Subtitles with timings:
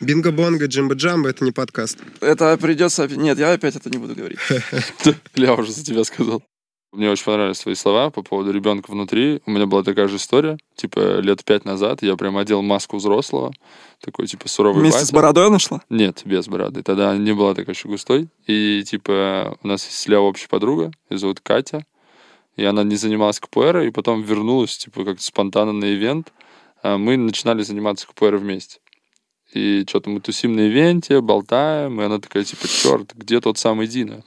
[0.00, 1.98] Бинго-бонго, джимба-джамба— это не подкаст.
[2.20, 3.08] Это придется...
[3.08, 4.38] Нет, я опять это не буду говорить.
[5.34, 6.42] Я уже за тебя сказал.
[6.92, 9.42] Мне очень понравились твои слова по поводу ребенка внутри.
[9.44, 10.56] У меня была такая же история.
[10.76, 13.52] Типа лет пять назад я прям одел маску взрослого.
[14.00, 15.08] Такой, типа, суровый Вместе батя.
[15.08, 15.82] с бородой нашла?
[15.90, 16.82] Нет, без бороды.
[16.82, 18.28] Тогда не была такая еще густой.
[18.46, 21.84] И, типа, у нас есть слева общая подруга, ее зовут Катя.
[22.56, 26.32] И она не занималась КПР, и потом вернулась, типа, как спонтанно на ивент.
[26.82, 28.78] А мы начинали заниматься КПР вместе.
[29.56, 33.86] И что-то мы тусим на ивенте, болтаем, и она такая, типа, черт, где тот самый
[33.86, 34.22] Дина?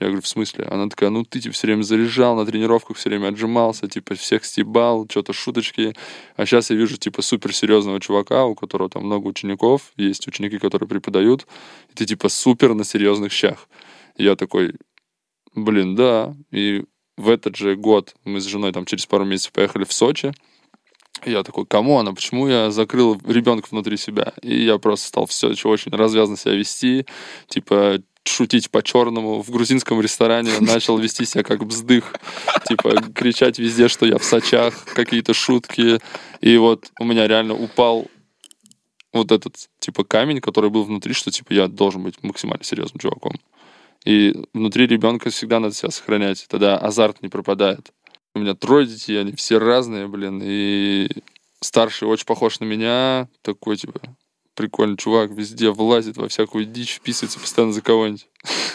[0.00, 0.64] Я говорю, в смысле?
[0.64, 4.44] Она такая, ну ты типа все время заряжал, на тренировках все время отжимался, типа всех
[4.44, 5.94] стебал, что-то шуточки.
[6.36, 10.88] А сейчас я вижу типа суперсерьезного чувака, у которого там много учеников, есть ученики, которые
[10.88, 11.46] преподают,
[11.90, 13.68] и ты типа супер на серьезных щах.
[14.16, 14.74] И я такой,
[15.54, 16.34] блин, да.
[16.50, 16.84] И
[17.16, 20.32] в этот же год мы с женой там через пару месяцев поехали в Сочи.
[21.24, 22.12] Я такой, кому она?
[22.12, 24.32] Почему я закрыл ребенка внутри себя?
[24.42, 27.06] И я просто стал все очень развязно себя вести,
[27.48, 29.42] типа шутить по-черному.
[29.42, 32.14] В грузинском ресторане начал вести себя как бздых.
[32.66, 36.00] Типа кричать везде, что я в сачах, какие-то шутки.
[36.40, 38.06] И вот у меня реально упал
[39.12, 43.34] вот этот, типа, камень, который был внутри, что, типа, я должен быть максимально серьезным чуваком.
[44.04, 46.46] И внутри ребенка всегда надо себя сохранять.
[46.48, 47.92] Тогда азарт не пропадает.
[48.34, 50.40] У меня трое детей, они все разные, блин.
[50.42, 51.08] И
[51.60, 53.28] старший очень похож на меня.
[53.42, 54.00] Такой, типа,
[54.54, 55.30] прикольный чувак.
[55.30, 58.26] Везде влазит во всякую дичь, вписывается постоянно за кого-нибудь.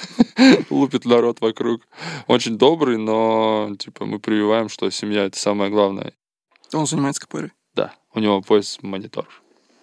[0.69, 1.81] Лупит народ вокруг.
[2.27, 6.13] Очень добрый, но, типа, мы прививаем, что семья— это самое главное.
[6.73, 7.51] Он занимается КПР.
[7.73, 9.27] Да, у него пояс монитор.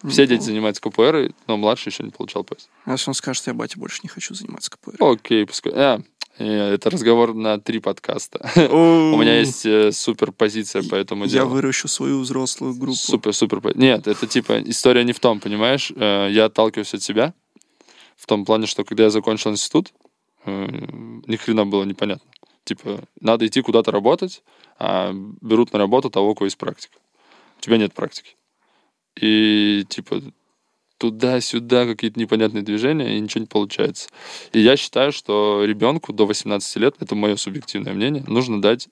[0.05, 2.69] Все дети занимаются КПР, но младший еще не получал пояс.
[2.85, 4.97] А если он скажет, я, батя, больше не хочу заниматься КПР.
[5.03, 5.73] Окей, пускай.
[5.75, 6.03] А,
[6.39, 8.39] э, это разговор на три подкаста.
[8.71, 11.51] У меня есть э, супер позиция по этому Я делу.
[11.51, 12.97] выращу свою взрослую группу.
[12.99, 13.77] Супер, супер.
[13.77, 15.91] Нет, это типа история не в том, понимаешь?
[15.97, 17.33] Э, Я отталкиваюсь от себя.
[18.17, 19.93] В том плане, что когда я закончил институт,
[20.47, 22.31] ни хрена было непонятно.
[22.65, 24.43] Типа, надо идти куда-то работать,
[24.79, 26.97] а берут на работу того, кого есть практика.
[27.59, 28.37] У тебя нет практики.
[29.21, 30.23] И типа
[30.99, 34.09] туда-сюда какие-то непонятные движения, и ничего не получается.
[34.53, 38.89] И я считаю, что ребенку до 18 лет, это мое субъективное мнение, нужно дать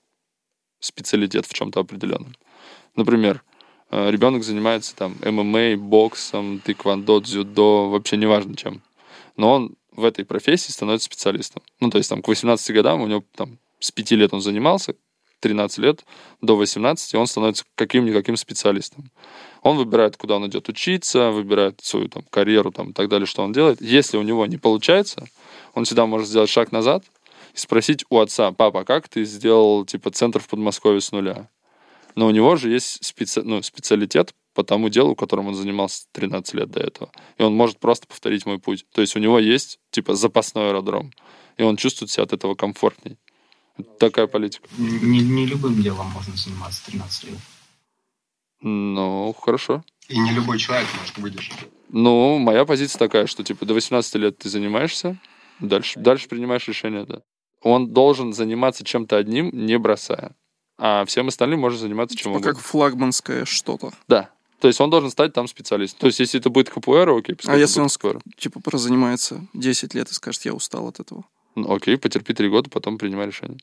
[0.79, 2.35] специалитет в чем-то определенном.
[2.95, 3.43] Например,
[3.91, 8.81] э, ребенок занимается там ММА, боксом, тэквондо, дзюдо, вообще неважно чем.
[9.35, 11.63] Но он в этой профессии становится специалистом.
[11.79, 14.95] Ну, то есть там к 18 годам у него там с 5 лет он занимался,
[15.39, 16.05] 13 лет
[16.41, 19.11] до 18 он становится каким-никаким специалистом.
[19.65, 23.41] Он выбирает, куда он идет учиться, выбирает свою там карьеру там, и так далее, что
[23.41, 23.81] он делает.
[23.81, 25.25] Если у него не получается,
[25.73, 27.03] он всегда может сделать шаг назад
[27.55, 31.49] и спросить у отца, папа, как ты сделал типа центр в Подмосковье с нуля?
[32.13, 33.41] Но у него же есть специ...
[33.41, 37.09] ну, специалитет по тому делу, которым он занимался 13 лет до этого.
[37.39, 38.85] И он может просто повторить мой путь.
[38.93, 41.11] То есть у него есть типа запасной аэродром.
[41.57, 43.17] И он чувствует себя от этого комфортней.
[43.97, 44.67] Такая политика.
[44.77, 47.39] Не, не любым делом можно заниматься 13 лет.
[48.67, 49.83] Ну, хорошо.
[50.07, 51.67] И не любой человек может выдержать.
[51.89, 55.17] Ну, моя позиция такая, что типа до 18 лет ты занимаешься,
[55.59, 57.21] дальше, дальше принимаешь решение, да.
[57.61, 60.35] Он должен заниматься чем-то одним, не бросая.
[60.79, 62.53] А всем остальным может заниматься чем Типа угодно.
[62.53, 63.91] как флагманское что-то.
[64.07, 64.31] Да.
[64.59, 65.99] То есть он должен стать там специалистом.
[65.99, 68.19] То есть если это будет КПР, окей, пускай А если он КПР.
[68.35, 71.23] Типа прозанимается 10 лет и скажет, я устал от этого.
[71.53, 73.59] Ну, окей, потерпи три года, потом принимай решение.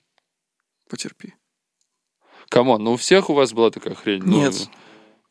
[0.89, 1.35] Потерпи.
[2.49, 4.23] Come on, ну у всех у вас была такая хрень.
[4.25, 4.69] ну, Нет.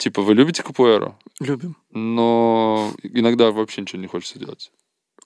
[0.02, 1.78] Типа вы любите капоэйру, Любим.
[1.92, 4.72] но иногда вообще ничего не хочется делать.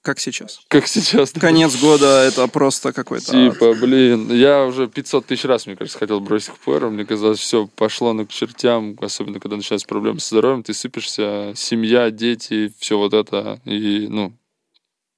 [0.02, 0.62] Как сейчас.
[0.68, 1.32] Как сейчас.
[1.32, 1.40] да?
[1.40, 3.32] Конец года это просто какой-то...
[3.32, 6.90] Типа, блин, я уже 500 тысяч раз, мне кажется, хотел бросить капоэйру.
[6.90, 10.62] Мне казалось, все пошло на к чертям, особенно когда начинаются проблемы со здоровьем.
[10.62, 13.60] Ты сыпешься, семья, дети, все вот это.
[13.66, 14.32] И, ну,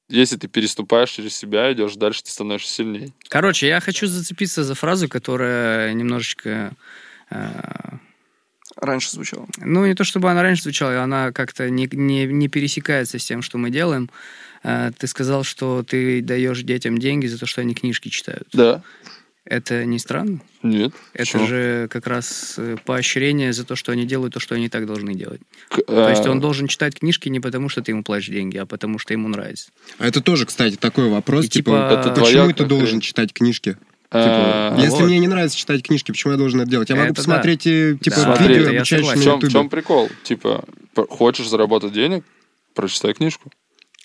[0.07, 3.11] если ты переступаешь через себя, идешь дальше, ты становишься сильнее.
[3.27, 6.71] Короче, я хочу зацепиться за фразу, которая немножечко...
[7.29, 7.97] э,
[8.79, 9.47] Раньше звучало.
[9.57, 13.41] Ну, не то чтобы она раньше звучала, она как-то не, не, не пересекается с тем,
[13.41, 14.09] что мы делаем.
[14.63, 18.47] Э, Ты сказал, что ты даешь детям деньги за то, что они книжки читают.
[18.53, 18.81] Да.
[19.49, 20.41] Это не странно?
[20.61, 20.91] Нет.
[21.13, 21.47] Это Почему?
[21.47, 25.13] же как раз э, поощрение за то, что они делают то, что они так должны
[25.15, 25.39] делать.
[25.69, 28.65] К- То есть он должен читать книжки не потому, что ты ему платишь деньги, а
[28.65, 29.69] потому, что ему нравится.
[29.99, 33.01] А это тоже, кстати, такой вопрос, И типа, типа, Это почему двоякая ты должен хрень.
[33.01, 33.77] читать книжки?
[34.09, 35.05] А, Типа, если вот.
[35.05, 36.89] мне не нравится читать книжки, почему я должен это делать?
[36.89, 40.09] Я могу Это посмотреть и, типа, Да, Смотри, видео обучающие на чем, в чем прикол?
[40.23, 40.63] Типа,
[41.09, 42.23] хочешь заработать денег,
[42.73, 43.51] прочитай книжку.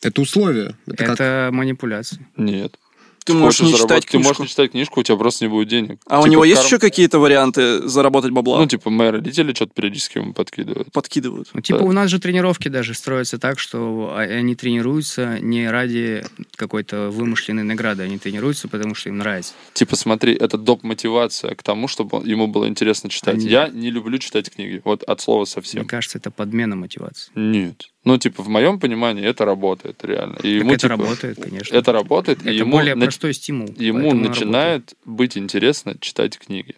[0.02, 0.76] Это условие.
[0.86, 1.14] Это, как...
[1.14, 2.18] Это манипуляция.
[2.36, 2.76] Нет.
[3.24, 4.42] Ты можешь не читать заработать- Ты можешь книжку.
[4.42, 6.00] не читать книжку, у тебя просто не будет денег.
[6.06, 8.58] А у Типа него есть карм- еще какие-то варианты заработать бабла?
[8.58, 10.90] Ну, типа, мои родители что-то периодически ему подкидывают.
[10.92, 11.48] Подкидывают.
[11.54, 11.84] Ну, типа Да.
[11.84, 16.24] у нас же тренировки даже строятся так, что а- они тренируются не ради
[16.56, 19.54] какой-то вымышленной награды, они тренируются, потому что им нравится.
[19.72, 20.82] Типа, смотри, это доп.
[20.82, 23.34] мотивация к тому, чтобы ему было интересно читать.
[23.36, 24.80] Они- Я не люблю читать книги.
[24.84, 25.80] Вот от слова совсем.
[25.82, 27.30] Мне кажется, это подмена мотивации.
[27.36, 27.88] Нет.
[28.04, 30.34] Ну, типа, в моем понимании это работает реально.
[30.38, 31.76] И Так ему, это типа, работает, конечно.
[31.76, 33.68] Это работает, Это и ему, более на- простой стимул.
[33.78, 36.74] ему начинает быть интересно читать книги.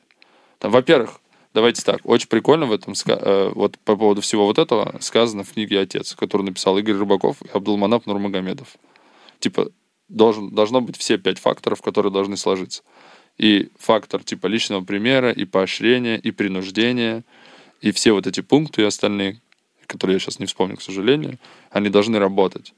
[0.58, 1.20] Там, во-первых,
[1.54, 5.52] давайте так, очень прикольно в этом, э, вот по поводу всего вот этого сказано в
[5.52, 8.76] книге «Отец», которую написал Игорь Рыбаков и Абдулманап Нурмагомедов.
[9.38, 9.70] Типа,
[10.08, 12.82] должен, должно быть все пять факторов, которые должны сложиться.
[13.38, 17.24] И фактор типа личного примера, и поощрения, и принуждения,
[17.80, 19.40] и все вот эти пункты и остальные,
[19.86, 21.38] которые я сейчас не вспомню, к сожалению,
[21.70, 22.74] они должны работать.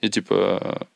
[0.00, 0.86] И типа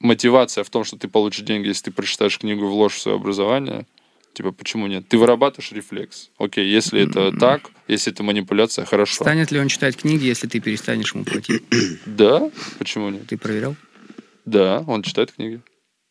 [0.00, 3.16] мотивация в том, что ты получишь деньги, если ты прочитаешь книгу и вложишь в свое
[3.16, 3.86] образование,
[4.34, 5.08] типа, почему нет?
[5.08, 6.30] Ты вырабатываешь рефлекс.
[6.38, 9.24] Окей, если это так, если это манипуляция, хорошо.
[9.24, 11.62] Станет ли он читать книги, если ты перестанешь ему платить?
[12.04, 13.26] Да, почему нет?
[13.26, 13.76] Ты проверял?
[14.44, 15.60] Да, он читает книги.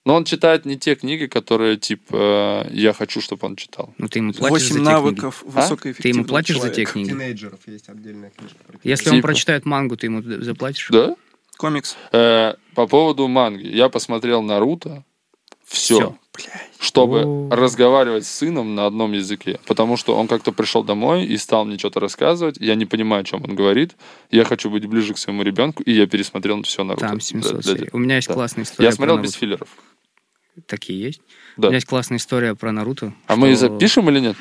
[0.06, 3.94] Но он читает не те книги, которые, типа, я хочу, чтобы он читал.
[3.98, 5.62] Ну, ты ему платишь за Восемь те навыков А?
[5.62, 6.02] высокой книги.
[6.02, 6.92] Ты ему платишь за те человека.
[6.92, 7.10] книги?
[7.10, 8.58] Тинейджеров есть отдельная книжка.
[8.68, 9.28] про Если он Типа.
[9.30, 10.90] прочитает мангу, ты ему заплатишь?
[10.92, 11.16] Да?
[11.58, 11.96] Комикс.
[12.12, 13.66] Э, по поводу манги.
[13.68, 15.06] Я посмотрел Наруто.
[15.66, 15.96] Все.
[15.96, 16.18] Всё.
[16.80, 17.50] Чтобы О.
[17.56, 19.60] разговаривать с сыном на одном языке.
[19.68, 22.58] Потому что он как-то пришел домой и стал мне что-то рассказывать.
[22.60, 23.96] Я не понимаю, о чем он говорит.
[24.32, 27.06] Я хочу быть ближе к своему ребенку, и я пересмотрел все Наруто.
[27.08, 27.90] Там Для- 700 для- серий.
[27.94, 28.34] У меня есть да.
[28.34, 29.70] классная история Я смотрел без филлеров.
[30.68, 31.22] Такие есть?
[31.58, 31.68] Да.
[31.68, 33.14] У меня есть классная история про Наруто.
[33.28, 34.36] А мы что- запишем или нет?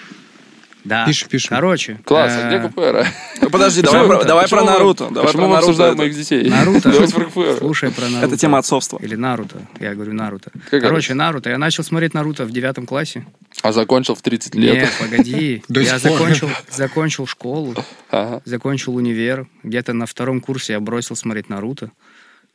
[0.85, 1.07] Да.
[1.07, 1.49] Пишем, пишем.
[1.51, 2.01] Короче.
[2.05, 3.07] Класс, а где КПР?
[3.41, 5.09] Ну, Подожди, давай, про, давай Наруто.
[5.11, 6.03] Давай Почему про мы обсуждаем Наруто.
[6.03, 6.49] моих детей?
[6.51, 6.91] Наруто.
[6.91, 7.57] Давайте про КПР.
[7.59, 8.27] Слушай про Наруто.
[8.27, 8.99] Это тема отцовства.
[9.03, 9.63] Или Наруто.
[9.81, 10.51] Я говорю Наруто.
[10.71, 11.15] Короче?
[11.15, 11.51] Наруто.
[11.51, 13.25] Я начал смотреть Наруто в девятом классе.
[13.63, 14.75] А закончил в 30 лет.
[14.75, 15.63] Нет, погоди.
[15.69, 17.75] Я закончил, закончил школу,
[18.11, 18.43] Ага.
[18.45, 19.47] закончил универ.
[19.63, 21.91] Где-то на втором курсе я бросил смотреть Наруто.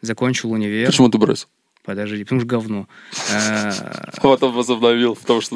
[0.02, 0.88] Закончил универ.
[0.88, 1.48] Почему ты бросил?
[1.86, 2.88] Подожди, потому что говно.
[3.32, 3.72] Э,
[4.18, 5.56] А потом возобновил в том, что...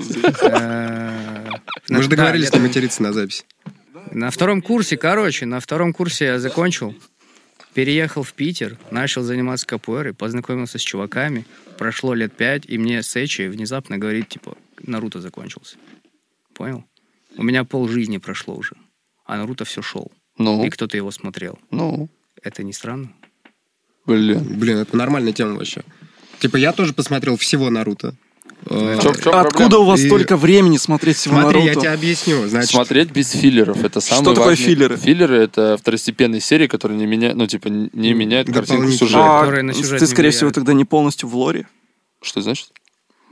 [1.90, 3.46] Мы же договорились где-то не материться на запись.
[4.12, 6.96] На втором курсе, короче, на втором курсе я закончил,
[7.74, 11.46] переехал в Питер, начал заниматься капуэрой, познакомился с чуваками,
[11.78, 15.78] прошло лет пять, и мне Сэчи внезапно говорит, типа, Наруто закончился.
[16.54, 16.84] Понял?
[17.38, 18.75] У меня пол жизни прошло уже,
[19.25, 21.58] а Наруто все шел, Ну, и кто-то его смотрел.
[21.69, 22.10] ну,
[22.42, 23.13] Это не странно?
[24.06, 24.44] блин.
[24.60, 25.84] Блин, это нормальная тема вообще.
[26.40, 28.16] Типа, я тоже посмотрел всего Наруто.
[28.66, 29.78] Э, В в чём Откуда проблема?
[29.80, 31.81] у вас И- столько времени смотреть всего Смотри, я Наруто?
[31.81, 32.48] тебе объясню.
[32.48, 33.84] Значит, Смотреть без филлеров.
[33.84, 34.98] Это самый Что такое важный- филлеры?
[34.98, 38.98] Филлеры— это второстепенные серии, которые не меняют, ну, типа, не меняют картинку Дополнительно.
[39.10, 39.40] сюжета.
[39.60, 40.56] А, на сюжет ты, скорее всего, влияют.
[40.56, 41.68] тогда не полностью в лоре,
[42.22, 42.69] Что значит?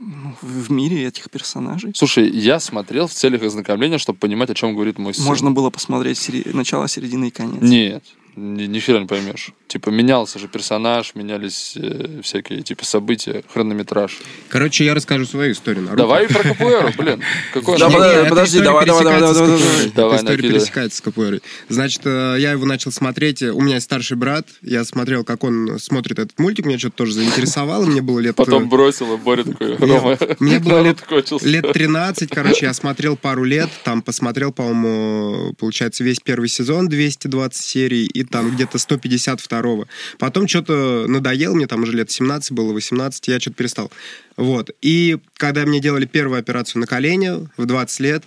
[0.00, 1.92] в в мире этих персонажей.
[1.94, 5.24] Слушай, я смотрел в целях ознакомления, чтобы понимать, о чем говорит мой сын.
[5.26, 7.60] Можно было посмотреть сери- начало, середину и конец.
[7.60, 8.02] Нет,
[8.36, 9.50] ни, ни хера не поймешь.
[9.68, 14.18] Типа, менялся же персонаж, менялись э, всякие, типа, события, хронометраж.
[14.48, 16.02] короче, я расскажу свою историю Наруто.
[16.02, 17.22] Давай про КПР, блин.
[17.54, 17.88] Какой Да,
[18.28, 20.16] подожди, давай, давай, давай, давай, давай, давай.
[20.18, 21.40] История пересекается с КПР.
[21.68, 23.42] Значит, э, я его начал смотреть.
[23.42, 24.46] У меня есть старший брат.
[24.62, 26.66] Я смотрел, как он смотрит этот мультик.
[26.66, 27.84] Меня что-то тоже заинтересовало.
[27.86, 28.32] Мне было лет...
[28.32, 31.00] э, Потом бросил, и Боря такой, Рома, мне было лет-.
[31.42, 37.62] Лет 13, короче, я смотрел пару лет, там посмотрел, по-моему, получается, весь первый сезон, 220
[37.62, 39.86] серий, и там где-то 152-го.
[40.18, 43.90] Потом что-то надоело, мне там уже лет 17 было, 18, я что-то перестал.
[44.36, 44.70] Вот.
[44.82, 48.24] И когда мне делали первую операцию на колени в 20 лет,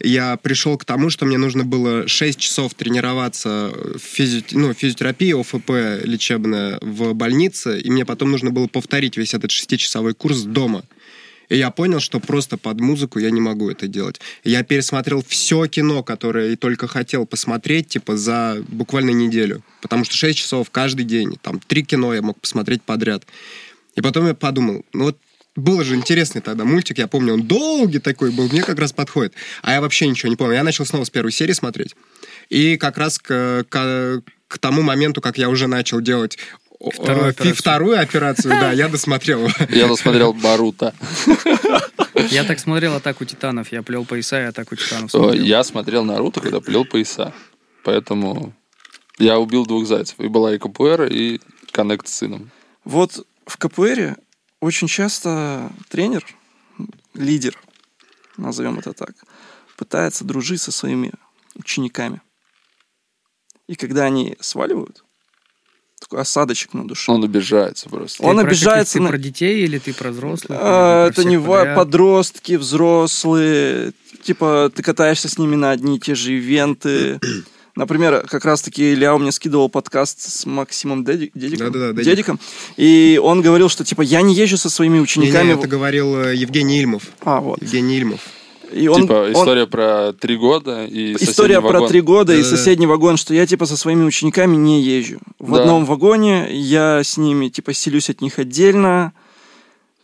[0.00, 4.44] я пришел к тому, что мне нужно было 6 часов тренироваться в физи...
[4.52, 10.14] ну, физиотерапии, ОФП лечебная в больнице, и мне потом нужно было повторить весь этот 6-часовой
[10.14, 10.84] курс дома.
[11.48, 14.20] И я понял, что просто под музыку я не могу это делать.
[14.44, 19.62] Я пересмотрел все кино, которое и только хотел посмотреть, типа, за буквально неделю.
[19.80, 23.24] Потому что 6 часов каждый день, там, три кино я мог посмотреть подряд.
[23.94, 25.18] И потом я подумал, ну вот
[25.56, 29.32] было же интересный тогда мультик, я помню, он долгий такой был, мне как раз подходит.
[29.62, 30.54] А я вообще ничего не помню.
[30.54, 31.96] Я начал снова с первой серии смотреть.
[32.50, 36.38] И как раз к, к, к тому моменту, как я уже начал делать
[36.78, 37.54] Вторую э, операцию.
[37.54, 39.48] вторую операцию, да, я досмотрел.
[39.70, 40.94] Я досмотрел Барута.
[42.30, 43.72] Я так смотрел «Атаку титанов».
[43.72, 45.42] Я плел пояса и «Атаку титанов» смотрел.
[45.42, 47.32] Я смотрел Наруто, когда плел пояса.
[47.82, 48.52] Поэтому
[49.18, 50.18] я убил двух зайцев.
[50.20, 51.40] И была и КПР, и
[51.72, 52.50] коннект с сыном.
[52.84, 54.16] Вот в КПР
[54.60, 56.24] очень часто тренер,
[57.14, 57.58] лидер,
[58.36, 59.14] назовем это так,
[59.76, 61.12] пытается дружить со своими
[61.54, 62.20] учениками.
[63.66, 65.04] И когда они сваливают,
[66.00, 67.10] такой осадочек на душе.
[67.12, 68.22] Он обижается просто.
[68.22, 70.58] Он Ты про обижается каких- на- Ты про детей или ты про взрослых?
[70.60, 71.76] А, или ты про это не подряд?
[71.76, 73.92] подростки, взрослые.
[74.22, 77.18] Типа, ты катаешься с ними на одни и те же ивенты.
[77.76, 81.70] Например, как раз-таки Илья мне скидывал подкаст с Максимом Деди- Дедиком.
[81.72, 82.04] Да-да-да, Дедик.
[82.04, 82.40] Дедиком.
[82.78, 85.48] И он говорил, что типа я не езжу со своими учениками.
[85.48, 87.02] Не-не, это говорил э, Евгений Ильмов.
[87.20, 87.60] А, вот.
[87.60, 88.20] Евгений Ильмов.
[88.72, 91.88] И он, типа он- история про три года и История соседний про вагон.
[91.88, 92.56] три года и Да-да-да.
[92.56, 95.18] соседний вагон, что я типа со своими учениками не езжу.
[95.38, 95.60] В Да.
[95.62, 99.12] одном вагоне я с ними типа селюсь от них отдельно.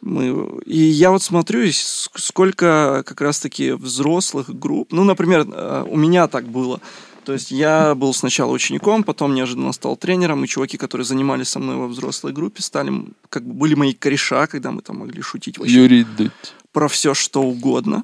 [0.00, 0.61] Мы...
[0.66, 4.88] И я вот смотрю, и сколько как раз-таки взрослых групп.
[4.92, 6.81] Ну, например, э, у меня так было.
[7.25, 11.61] То есть я был сначала учеником, потом неожиданно стал тренером, и чуваки, которые занимались со
[11.61, 12.92] мной во взрослой группе, стали,
[13.28, 16.33] как бы были мои кореша, когда мы там могли шутить вообще Юрий Дудь.
[16.73, 18.02] про все, что угодно.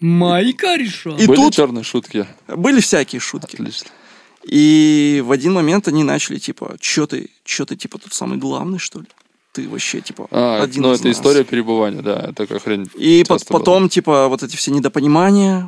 [0.00, 1.16] Майка решал.
[1.16, 2.26] И Были тут черные шутки?
[2.48, 3.56] были всякие шутки.
[3.56, 3.90] Отлично.
[4.44, 8.78] И в один момент они начали, типа, чё ты, чё ты, типа, тут самый главный,
[8.78, 9.06] что ли?
[9.52, 11.16] Ты вообще, типа, А, один ну это нас».
[11.16, 12.88] история перебывания, да, такая хрень.
[12.96, 13.60] И по- часто была.
[13.60, 15.66] потом, типа, вот эти все недопонимания,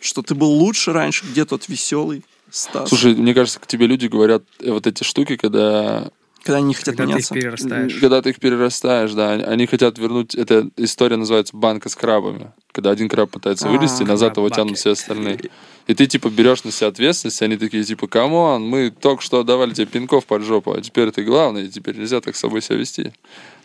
[0.00, 2.90] что ты был лучше раньше, где тот веселый Стас.
[2.90, 6.10] Слушай, мне кажется, к тебе люди говорят э, вот эти штуки, когда
[6.42, 7.34] когда они не хотят Когда ты их меняться.
[7.34, 7.94] перерастаешь.
[8.00, 12.52] Когда ты их перерастаешь, да, они, хотят вернуть, эта история называется банка с крабами.
[12.72, 15.40] Когда один краб пытается А, вылезти, назад его тянут все остальные.
[15.86, 19.22] И ты, типа, берешь на себя ответственность, и они такие, типа, come on, мы только
[19.22, 22.38] что давали тебе пинков под жопу, а теперь ты главный, и теперь нельзя так с
[22.40, 23.12] собой себя вести.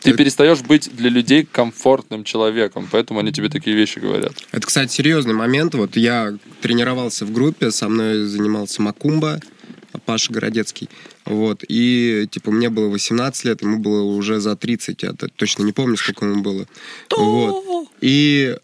[0.02, 4.32] Ты Это- перестаешь быть для людей комфортным человеком, поэтому они тебе такие вещи говорят.
[4.52, 5.74] Это, кстати, серьезный момент.
[5.74, 9.40] Вот я тренировался в группе, со мной занимался Макумба,
[10.04, 10.88] Паша Городецкий.
[11.24, 11.64] Вот.
[11.68, 15.02] И, типа, мне было 18 лет, ему было уже за 30.
[15.02, 16.66] Я точно не помню, сколько ему было.
[17.16, 17.88] Вот.
[18.00, 18.56] И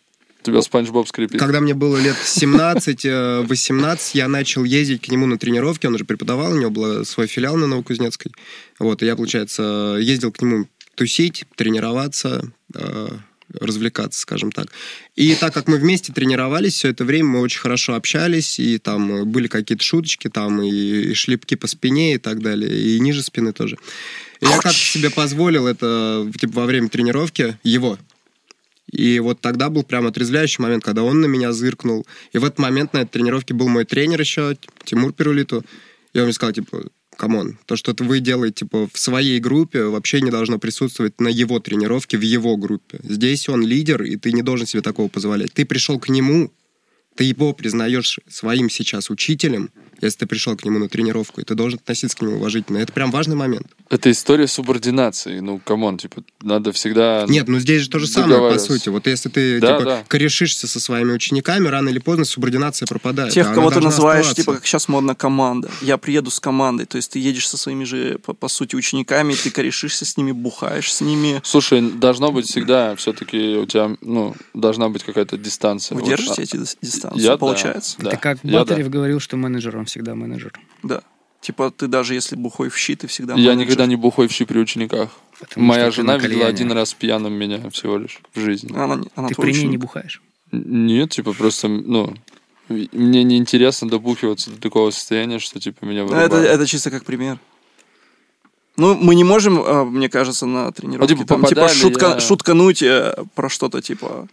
[0.43, 1.41] У тебя Спанч Боб скрипит.
[1.41, 5.87] когда мне было лет 17-18, я начал ездить к нему на тренировки.
[5.87, 8.33] Он уже преподавал, у него был свой филиал на Новокузнецкой.
[8.79, 13.09] Вот, и я, получается, ездил к нему тусить, тренироваться, э,
[13.53, 14.69] развлекаться, скажем так.
[15.15, 19.13] И так как мы вместе тренировались все это время, мы очень хорошо общались, и там
[19.13, 23.23] э, были какие-то шуточки, там и, и шлепки по спине и так далее, и ниже
[23.23, 23.77] спины тоже.
[24.41, 27.99] И я как-то себе позволил это типа, во время тренировки его.
[28.91, 32.07] И вот тогда был прям отрезвляющий момент, когда он на меня зыркнул.
[32.33, 35.65] И в этот момент на этой тренировке был мой тренер еще, Тимур Перулиту.
[36.13, 36.85] И он мне сказал, типа,
[37.17, 41.29] come on, то, что вы делаете, типа, в своей группе, вообще не должно присутствовать на
[41.29, 43.01] его тренировке, в его группе.
[43.03, 45.53] Здесь он лидер, и ты не должен себе такого позволять.
[45.53, 46.53] Ты пришел к нему,
[47.15, 49.71] ты его признаешь своим сейчас учителем,
[50.07, 52.79] если ты пришел к нему на тренировку, и ты должен относиться к нему уважительно.
[52.79, 53.67] Это прям важный момент.
[53.91, 55.41] Это история субординации.
[55.41, 57.27] Ну, come on, типа, надо всегда...
[57.29, 58.89] Нет, ну здесь же то же самое, по сути.
[58.89, 60.05] Вот если ты, Да, типа, да.
[60.09, 63.33] корешишься со своими учениками, рано или поздно субординация пропадает.
[63.33, 64.43] Тех, а кого ты называешь, оставаться.
[64.43, 65.71] типа, как сейчас модно, команда.
[65.83, 66.87] Я приеду с командой.
[66.87, 70.33] То есть ты едешь со своими же, по, по сути, учениками, ты корешишься с ними,
[70.33, 71.41] бухаешь с ними.
[71.45, 75.95] Слушай, должно быть всегда все-таки у тебя, ну, должна быть какая-то дистанция.
[75.97, 77.97] Вы Вот, держите а- эти дис- дистанции, Я да, получается?
[77.99, 78.09] да.
[78.11, 80.53] Это как Я Батарев говорил, что менеджер, он всегда менеджер.
[80.83, 81.03] Да.
[81.41, 83.65] Типа ты даже если бухой в щи, ты всегда Я менеджер.
[83.67, 85.11] никогда не бухой в щи при учениках.
[85.39, 88.73] Потому Моя жена на видела один раз пьяным меня всего лишь в жизни.
[88.77, 89.71] Она, она Ты при ней ученик.
[89.71, 90.23] не бухаешь.
[90.53, 92.15] Нет, типа просто, ну,
[92.69, 96.47] мне неинтересно добухиваться до такого состояния, что типа меня Ну, Это, вырубают.
[96.51, 97.39] это чисто как пример.
[98.77, 102.21] Ну, мы не можем, а, мне кажется, на тренировке Ну, типа, там, типа, шутка, я-
[102.21, 104.27] шуткануть э, про что-то, типа,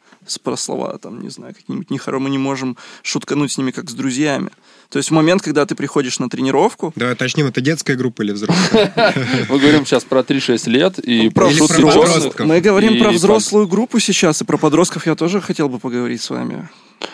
[0.44, 2.24] про слова, там, не знаю, какие-нибудь нехорошие.
[2.24, 4.50] Мы не можем шуткануть с ними, как с друзьями.
[4.92, 8.34] То есть в момент, когда ты приходишь на тренировку, Давай уточним, это детская группа или
[8.34, 8.94] взрослая?
[9.50, 12.46] Мы говорим сейчас про 3-6 лет и Ну, про подростков.
[12.46, 16.30] мы говорим про взрослую группу сейчас, и про подростков я тоже хотел бы поговорить с
[16.30, 16.68] вами.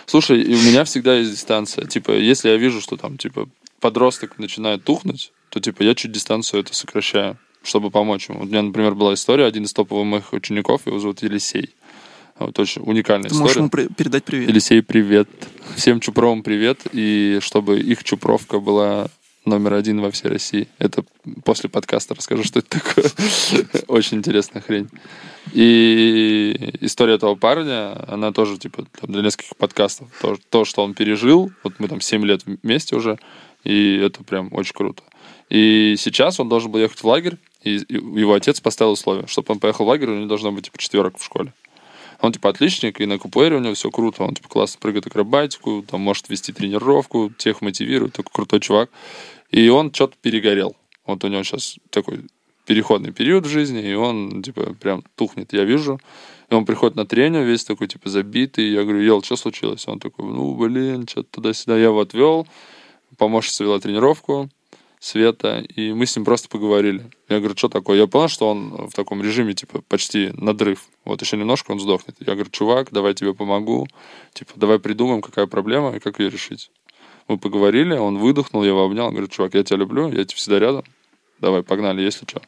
[0.08, 1.86] Слушай, у меня всегда есть дистанция.
[1.86, 3.48] Типа, если я вижу, что там, типа,
[3.80, 8.42] подросток начинает тухнуть, то, типа, я чуть дистанцию это сокращаю, чтобы помочь ему.
[8.42, 11.76] У меня, например, была история, один из топовых моих учеников, его зовут Елисей.
[12.40, 13.62] Вот очень уникальная Ты можешь история.
[13.62, 14.50] ему при- передать привет.
[14.50, 15.28] Елисей, привет.
[15.76, 16.82] Всем Чупровым привет.
[16.94, 19.08] И чтобы их Чупровка была
[19.46, 20.68] номер один во всей России.
[20.78, 21.04] Это
[21.44, 23.06] после подкаста расскажу, что это такое.
[23.88, 24.90] Очень интересная хрень.
[25.54, 30.10] И история этого парня, она тоже, типа, там, для нескольких подкастов.
[30.22, 33.18] То, то, что он пережил, вот мы там 7 лет вместе уже,
[33.64, 35.02] и это прям очень круто.
[35.50, 39.54] И сейчас он должен был ехать в лагерь, и и его отец поставил условие, чтобы
[39.54, 41.54] он поехал в лагерь, у него должно быть, типа, четверок в школе.
[42.22, 44.24] Он, типа, отличник, и на КПР у него все круто.
[44.24, 48.90] Он, типа, классно прыгает акробатику, там, может вести тренировку, тех мотивирует, такой крутой чувак.
[49.52, 50.76] И он что-то перегорел.
[51.06, 52.22] Вот у него сейчас такой
[52.66, 56.00] переходный период в жизни, и он, типа, прям тухнет, я вижу.
[56.50, 58.70] И он приходит на тренинг, весь такой, типа, забитый.
[58.72, 59.88] Я говорю, Ел, что случилось?
[59.88, 61.78] Он такой, ну, блин, что-то туда-сюда.
[61.78, 62.48] Я его отвел,
[63.18, 64.50] помощница вела тренировку.
[65.00, 67.12] Света, и мы с ним просто поговорили.
[67.30, 67.98] Я говорю, что такое?
[67.98, 70.88] Я понял, что он в таком режиме, типа, почти надрыв.
[71.06, 72.16] Вот еще немножко он сдохнет.
[72.20, 73.88] Я говорю, чувак, давай тебе помогу.
[74.34, 76.72] Типа, давай придумаем, какая проблема и как ее решить.
[77.28, 80.60] Мы поговорили, он выдохнул, я его обнял, говорю, чувак, я тебя люблю, я тебе всегда
[80.60, 80.84] рядом.
[81.40, 82.42] Давай, погнали, если что.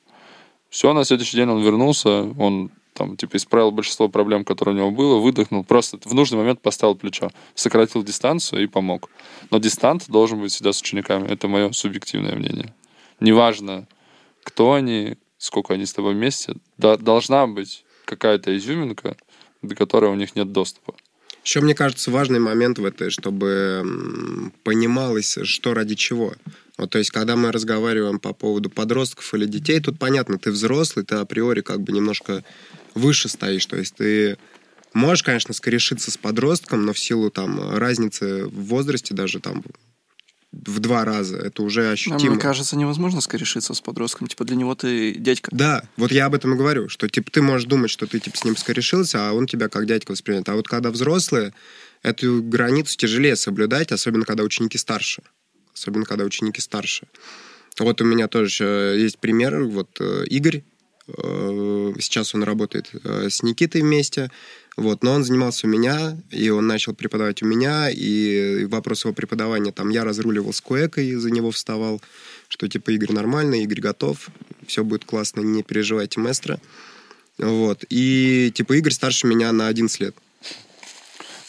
[0.70, 4.92] Все, на следующий день он вернулся, он там, типа, исправил большинство проблем, которые у него
[4.92, 9.10] было, выдохнул, просто в нужный момент поставил плечо, сократил дистанцию и помог.
[9.52, 11.26] Но дистант должен быть всегда с учениками.
[11.30, 12.74] Это мое субъективное мнение.
[13.22, 13.88] Неважно,
[14.44, 19.16] кто они, сколько они с тобой вместе, да, должна быть какая-то изюминка,
[19.62, 20.94] до которой у них нет доступа.
[21.44, 26.36] Еще, мне кажется, важный момент в этой, чтобы понималось, что ради чего.
[26.78, 31.04] Вот, то есть, когда мы разговариваем по поводу подростков или детей, тут понятно, ты взрослый,
[31.06, 32.44] ты априори как бы немножко
[32.94, 33.66] выше стоишь.
[33.66, 34.38] То есть ты
[34.94, 39.64] можешь, конечно, скорешиться с подростком, но в силу там разницы в возрасте даже там
[40.52, 42.32] в два раза, это уже А ощутимо.
[42.32, 44.28] Мне кажется, невозможно скорешиться с подростком.
[44.28, 45.52] Типа для него ты дядька.
[45.54, 48.38] Да, вот я об этом и говорю, что типа ты можешь думать, что ты типа
[48.38, 50.50] с ним скорешился, а он тебя как дядька воспринимает.
[50.50, 51.54] А вот когда взрослые,
[52.02, 55.22] эту границу тяжелее соблюдать, особенно когда ученики старше.
[55.74, 57.08] Особенно когда ученики старше.
[57.78, 59.64] Вот у меня тоже есть пример.
[59.64, 60.64] Вот э, Игорь,
[62.00, 64.30] сейчас он работает э, с Никитой вместе,
[64.78, 69.14] вот, но он занимался у меня, и он начал преподавать у меня, и вопрос его
[69.14, 72.02] преподавания, там, я разруливал с Куэкой, за него вставал,
[72.48, 74.30] что, типа, Игорь нормальный, Игорь готов,
[74.68, 76.60] все будет классно, не переживайте, маэстро.
[77.38, 80.16] Вот, и, типа, Игорь старше меня на 11 лет.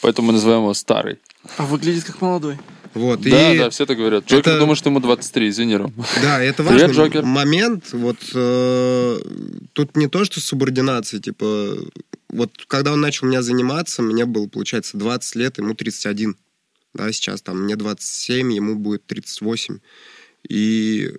[0.01, 1.19] Поэтому мы называем его старый.
[1.57, 2.57] А выглядит как молодой.
[2.93, 3.57] Вот, Да, и...
[3.57, 4.25] да, все так говорят.
[4.27, 5.93] Джокер это- думает, что ему 23, извини, Ром.
[6.21, 7.23] Да, это Привет, важный Джокер.
[7.23, 7.93] момент.
[7.93, 9.19] Вот э,
[9.73, 11.77] тут не то, что субординация, типа,
[12.29, 16.35] вот когда он начал меня заниматься, мне было, получается, 20 лет, ему 31.
[16.93, 19.79] Да, сейчас там мне 27, ему будет 38.
[20.49, 21.13] И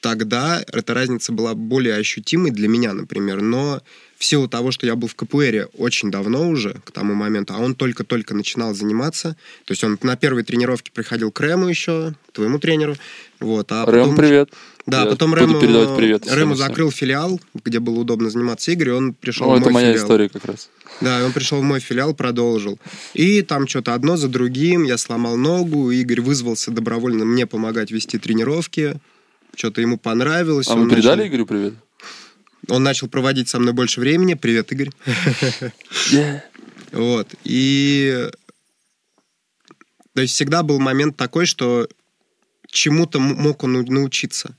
[0.00, 3.80] тогда эта разница была более ощутимой для меня, например, но
[4.18, 7.58] в силу того, что я был в КПРе очень давно уже, к тому моменту, а
[7.58, 9.36] он только-только начинал заниматься,
[9.66, 12.96] то есть он на первой тренировке приходил к Рему еще, к твоему тренеру,
[13.40, 14.50] вот, а Рэм, потом- привет.
[14.86, 16.54] Да, Я потом передавать привет всем.
[16.54, 19.88] закрыл филиал, где было удобно заниматься Игорь, и он пришел Ну, в это мой моя
[19.92, 20.04] филиал.
[20.04, 20.70] история как раз.
[21.00, 22.78] Да, он пришел в мой филиал, продолжил.
[23.12, 28.16] И там что-то одно за другим, я сломал ногу, Игорь вызвался добровольно мне помогать вести
[28.18, 29.00] тренировки,
[29.56, 30.68] что-то ему понравилось.
[30.68, 31.74] А он мы передали начал- Игорю привет?
[32.68, 34.34] Он начал проводить со мной больше времени.
[34.34, 34.90] Привет, Игорь.
[36.92, 37.34] Вот.
[37.44, 38.28] И...
[40.14, 41.88] То есть всегда был момент такой, что
[42.68, 44.56] чему-то мог он нау- научиться.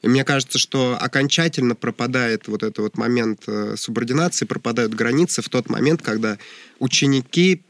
[0.00, 5.48] И мне кажется, что окончательно пропадает вот этот вот момент э, субординации, пропадают границы в
[5.48, 6.38] тот момент, когда
[6.78, 7.62] ученики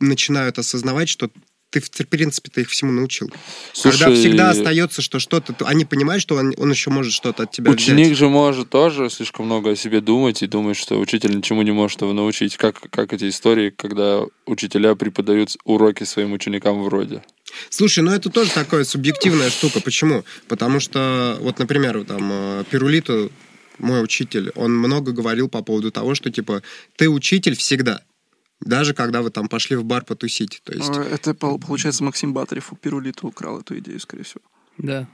[0.00, 1.30] начинают осознавать, что
[1.70, 3.28] ты, в принципе, ты их всему научил.
[3.28, 5.54] Когда Слушай, всегда остается, что что-то...
[5.66, 8.18] Они понимают, что он, он еще может что-то от тебя Ученик взять.
[8.18, 12.00] же может тоже слишком много о себе думать и думать, что учитель ничему не может
[12.02, 12.56] его научить.
[12.56, 17.22] Как, как эти истории, когда учителя преподают уроки своим ученикам вроде.
[17.70, 19.80] Слушай, ну это тоже такая субъективная штука.
[19.80, 20.24] Почему?
[20.48, 23.30] Потому что, вот, например, там, э, Перулиту,
[23.78, 26.62] мой учитель, он много говорил по поводу того, что, типа,
[26.96, 28.02] ты учитель всегда.
[28.60, 30.60] Даже когда вы там пошли в бар потусить.
[30.64, 34.40] То есть, А, Это, пол- получается, Максим Батарев у Пирулита украл эту идею, скорее всего.
[34.78, 35.06] Да,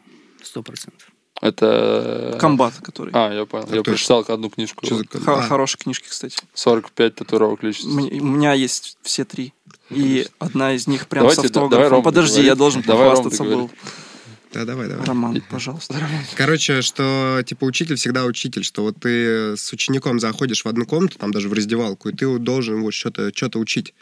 [0.42, 1.08] сто процентов.
[1.40, 2.36] Это...
[2.40, 3.10] Комбат, который.
[3.14, 3.66] А, я понял.
[3.70, 4.86] А я прочитал одну книжку.
[4.86, 5.04] что за...
[5.04, 6.36] Х- а, Хорошие книжки, кстати.
[6.54, 7.88] 45 татуировок личности.
[7.92, 9.52] Мне- У меня есть все три.
[9.90, 11.90] И одна из них прям Давайте, с да- давай автографом.
[11.92, 12.48] Рома Подожди, договорит.
[12.48, 13.50] я должен Давай похвастаться был.
[13.50, 13.78] договорит.
[14.52, 15.06] Да, давай, давай.
[15.06, 15.94] Роман, пожалуйста.
[16.36, 21.18] Короче, что, типа, учитель всегда учитель, что вот ты с учеником заходишь в одну комнату,
[21.18, 23.94] там даже в раздевалку, и ты должен его что-то что учить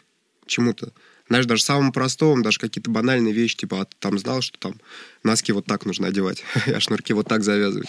[0.45, 0.91] чему-то.
[1.31, 4.75] Знаешь, даже самому простому, даже какие-то банальные вещи, типа, а ты там знал, что там
[5.23, 7.87] носки вот так нужно одевать, а шнурки вот так завязывать.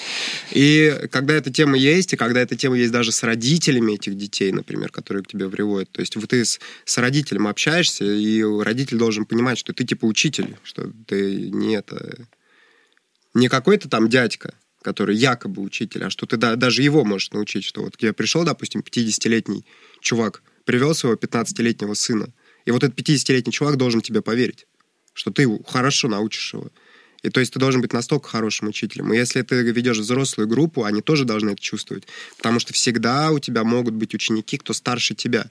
[0.53, 4.53] И когда эта тема есть, и когда эта тема есть даже с родителями этих детей,
[4.53, 8.99] например, которые к тебе приводят, то есть вот ты с, с родителем общаешься, и родитель
[8.99, 12.29] должен понимать, что ты типа учитель, что ты не это
[13.35, 17.65] не какой-то там дядька, который якобы учитель, а что ты да- даже его можешь научить,
[17.65, 19.65] что вот я пришел, допустим, 50-летний
[20.01, 22.33] чувак, привел своего 15-летнего сына,
[22.65, 24.67] и вот этот 50-летний чувак должен тебе поверить,
[25.15, 26.71] что ты хорошо научишь его.
[27.23, 29.13] И то есть ты должен быть настолько хорошим учителем.
[29.13, 32.09] И если ты ведешь взрослую группу, они тоже должны это чувствовать.
[32.37, 35.49] Потому что всегда у тебя могут быть ученики, кто старше тебя.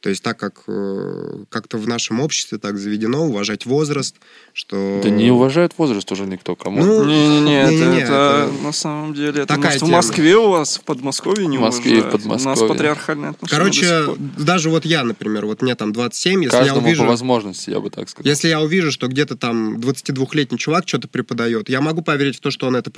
[0.00, 4.16] То есть так как э, как-то в нашем обществе так заведено уважать возраст,
[4.52, 5.00] что...
[5.02, 6.84] Да не уважает возраст уже никто, кому.
[6.84, 9.42] Ну, Не-не-не, это, это это на самом деле...
[9.42, 9.96] Это, такая может, в тема.
[9.96, 12.26] Москве у вас, в Подмосковье не В Москве и в уважают?
[12.26, 12.74] У нас Подмосковье.
[12.74, 14.04] патриархальные отношения Короче,
[14.38, 17.02] даже вот я, например, вот мне там 27, если я Каждому увижу...
[17.02, 18.28] по возможности, я бы так сказал.
[18.28, 22.50] Если я увижу, что где-то там 22-летний чувак что-то преподает, я могу поверить в то,
[22.50, 22.90] что он это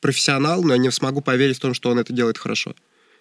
[0.00, 2.74] профессионал, но я не смогу поверить в том, что он это делает хорошо.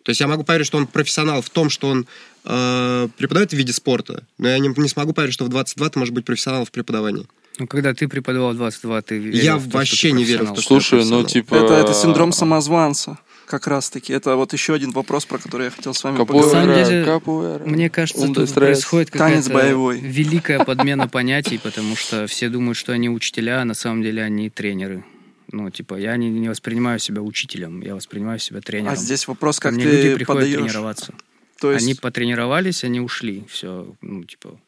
[0.07, 2.07] То есть я могу поверить, что он профессионал в том, что он
[2.45, 5.99] э, преподает в виде спорта, но я не, не смогу поверить, что в 22 ты
[5.99, 7.25] можешь быть профессионалом в преподавании.
[7.59, 10.45] Ну, когда ты преподавал 22, ты верил Я в то, что вообще ты не верил
[10.45, 11.55] в то, что я Слушай, ну типа...
[11.55, 13.17] Это, это синдром самозванца,
[13.47, 14.13] как раз-таки.
[14.13, 16.87] Это вот еще один вопрос, про который я хотел с вами Капуэра, На самом поговорить.
[16.87, 17.65] деле, капуэра.
[17.65, 19.99] Мне кажется, тут происходит Танец какая-то боевой.
[19.99, 24.49] великая подмена понятий, потому что все думают, что они учителя, а на самом деле они
[24.49, 25.03] тренеры.
[25.51, 28.93] Ну, типа, я не, не воспринимаю себя учителем, я воспринимаю себя тренером.
[28.93, 30.61] А здесь вопрос, Ко как мне люди ты приходят подаешь.
[30.61, 31.13] тренироваться.
[31.59, 33.45] То есть, Они потренировались, они ушли.
[33.49, 34.59] Все, ну, типа...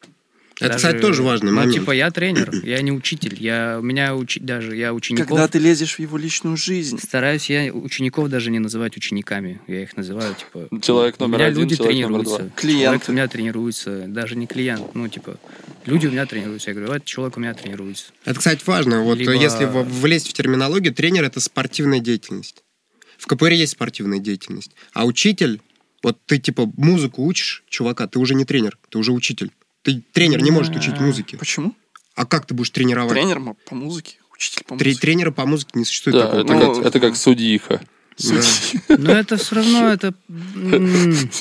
[0.60, 1.74] Это, кстати, тоже важный ну, момент.
[1.74, 3.36] типа, я тренер, я не учитель.
[3.38, 5.28] Я, у меня учи, даже я учеников...
[5.28, 9.60] когда ты лезешь в его личную жизнь, Стараюсь я учеников даже не называть учениками.
[9.66, 10.68] Я их называю, типа...
[10.80, 12.38] Человек у номер меня один, люди человек номер тренируются.
[12.42, 12.50] два.
[12.56, 12.84] Клиенты.
[12.84, 14.04] Человек у меня тренируется.
[14.06, 14.94] Даже не клиент.
[14.94, 15.38] Ну, типа,
[15.86, 16.70] люди у меня тренируются.
[16.70, 18.04] Я говорю, этот человек у меня тренируется.
[18.24, 19.02] Это, кстати, важно.
[19.02, 22.62] Вот Либо- если влезть в терминологию, тренер это спортивная деятельность.
[23.18, 24.72] В КПР есть спортивная деятельность.
[24.92, 25.60] А учитель,
[26.02, 29.52] вот ты типа музыку учишь, чувака, ты уже не тренер, ты уже учитель.
[29.82, 31.36] Ты тренер не может учить музыке.
[31.36, 31.74] почему?
[32.14, 33.12] А как ты будешь тренировать?
[33.12, 34.94] Тренер по музыке, учитель по музыке.
[35.00, 37.80] тренера по музыке не существует Да, такого это, Ну, как, это как судьиха.
[38.18, 38.40] Да.
[38.98, 40.12] Но это все равно, это,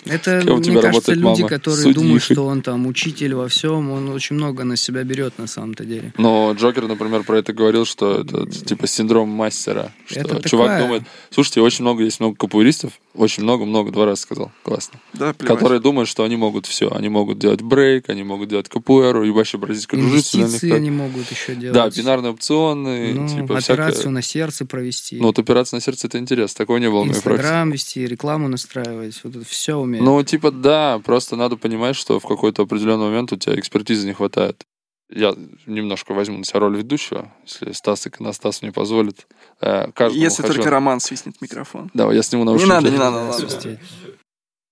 [0.06, 1.48] это у мне кажется, люди, мама?
[1.50, 1.94] которые Судьей.
[1.94, 5.84] думают, что он там учитель во всем, он очень много на себя берет на самом-то
[5.84, 6.14] деле.
[6.18, 9.92] Но Джокер, например, про это говорил, что это типа синдром мастера.
[10.06, 11.04] Что Это чувак такая- думает...
[11.32, 15.00] Слушайте, очень много есть много капуэристов, очень много-много, два раза сказал, классно.
[15.14, 15.58] Да, плевать.
[15.58, 16.90] Которые думают, что они могут все.
[16.92, 20.40] Они могут делать брейк, они могут делать капуэру, и вообще бразильскую джиу-джитсу.
[20.40, 21.74] Инвестиции они могут еще делать.
[21.74, 24.10] Да, бинарные опционы, Ну, типа операцию всякое.
[24.12, 25.18] на сердце провести.
[25.18, 26.58] Ну, вот операция на сердце это интересно.
[26.58, 27.04] Такого не было.
[27.06, 29.20] Инстаграм вести, рекламу настраивать.
[29.24, 30.04] Вот это все умеет.
[30.04, 34.14] Ну, типа, да, просто надо понимать, что в какой-то определенный момент у тебя экспертизы не
[34.14, 34.64] хватает.
[35.10, 35.34] Я
[35.66, 39.28] немножко возьму на себя роль ведущего, если Стас Иконостас мне позволит.
[39.60, 41.90] Э, каждому Если хочу- только Роман свистнет микрофон.
[41.96, 42.70] Давай, я сниму Не наушники.
[42.70, 43.50] надо, не надо, Да, ладно.
[43.50, 43.80] свистеть.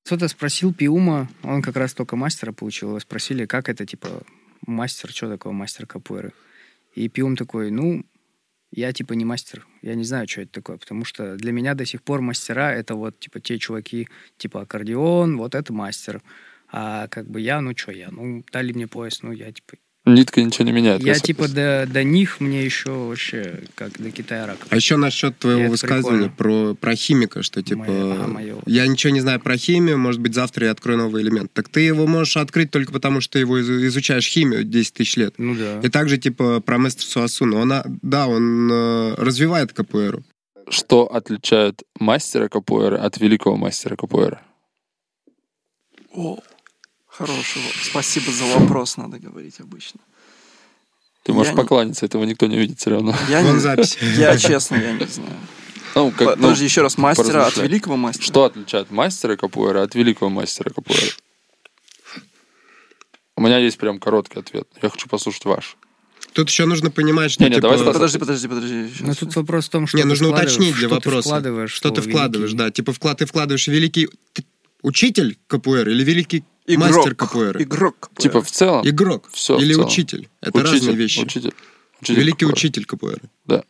[0.06, 4.22] Кто-то спросил Пиума, он как раз только мастера получил, его спросили, как это, типа,
[4.66, 6.34] мастер, что такое мастер капуэры?
[6.94, 8.06] И Пиум такой, ну,
[8.72, 11.86] я, типа, не мастер, я не знаю, что это такое, потому что для меня до
[11.86, 16.22] сих пор мастера— это вот, типа, те чуваки, типа, аккордеон, вот это мастер.
[16.70, 18.10] А как бы я, ну, что я?
[18.12, 21.04] Ну, дали мне пояс, ну, я, типа, Нитка ничего не меняет.
[21.04, 24.58] я, типа, до, до них мне еще вообще, как до Китая рак.
[24.70, 28.60] А еще насчет твоего Это высказывания про, про химика, что типа а, моё.
[28.66, 31.52] я ничего не знаю про химию, может быть завтра я открою новый элемент.
[31.52, 35.18] Так ты его можешь открыть только потому, что ты его из- изучаешь химию 10 тысяч
[35.18, 35.34] лет.
[35.38, 35.82] Ну, да.
[35.82, 37.60] И также типа про мастер Суасуну.
[37.60, 40.22] Она, да, он э, развивает КПР.
[40.70, 44.40] Что отличает мастера капуэры от великого мастера капуэры?
[46.14, 46.40] О,
[47.20, 47.46] вопрос.
[47.84, 50.00] Спасибо за вопрос, надо говорить обычно.
[51.24, 53.16] Ты можешь Я не- покланяться, этого никто не видит все равно.
[53.30, 53.98] Я не- запись.
[54.16, 55.30] Я честно, я не знаю.
[55.96, 58.24] Ну, как, ну, Подожди, еще раз, мастера от великого мастера?
[58.26, 61.12] Что отличает мастера капуэра от великого мастера капуэра?
[63.36, 64.68] У меня есть прям короткий ответ.
[64.82, 65.78] Я хочу послушать ваш.
[66.34, 67.70] Тут еще нужно понимать, что Не-не, типа...
[67.70, 68.92] давай, Подожди, подожди, подожди.
[69.00, 71.18] Но тут вопрос в том, что Не, ты нужно уточнить для что вопроса.
[71.18, 72.66] Ты вкладываешь, Что ты вкладываешь, «великий».
[72.66, 72.72] да.
[72.72, 74.10] Типа вклад, ты вкладываешь великий
[74.88, 76.96] учитель КПР или великий Игрок.
[76.96, 77.62] мастер КПР?
[77.62, 78.22] Игрок КПР.
[78.24, 78.88] Типа в целом?
[78.88, 79.88] Игрок Всё в или целом.
[79.88, 80.30] учитель.
[80.42, 81.20] Это учитель, разные вещи.
[81.20, 81.54] Учитель.
[82.02, 82.54] Учитель Великий КПР.
[82.54, 83.22] учитель КПР.
[83.46, 83.64] Да.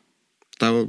[0.58, 0.88] Того-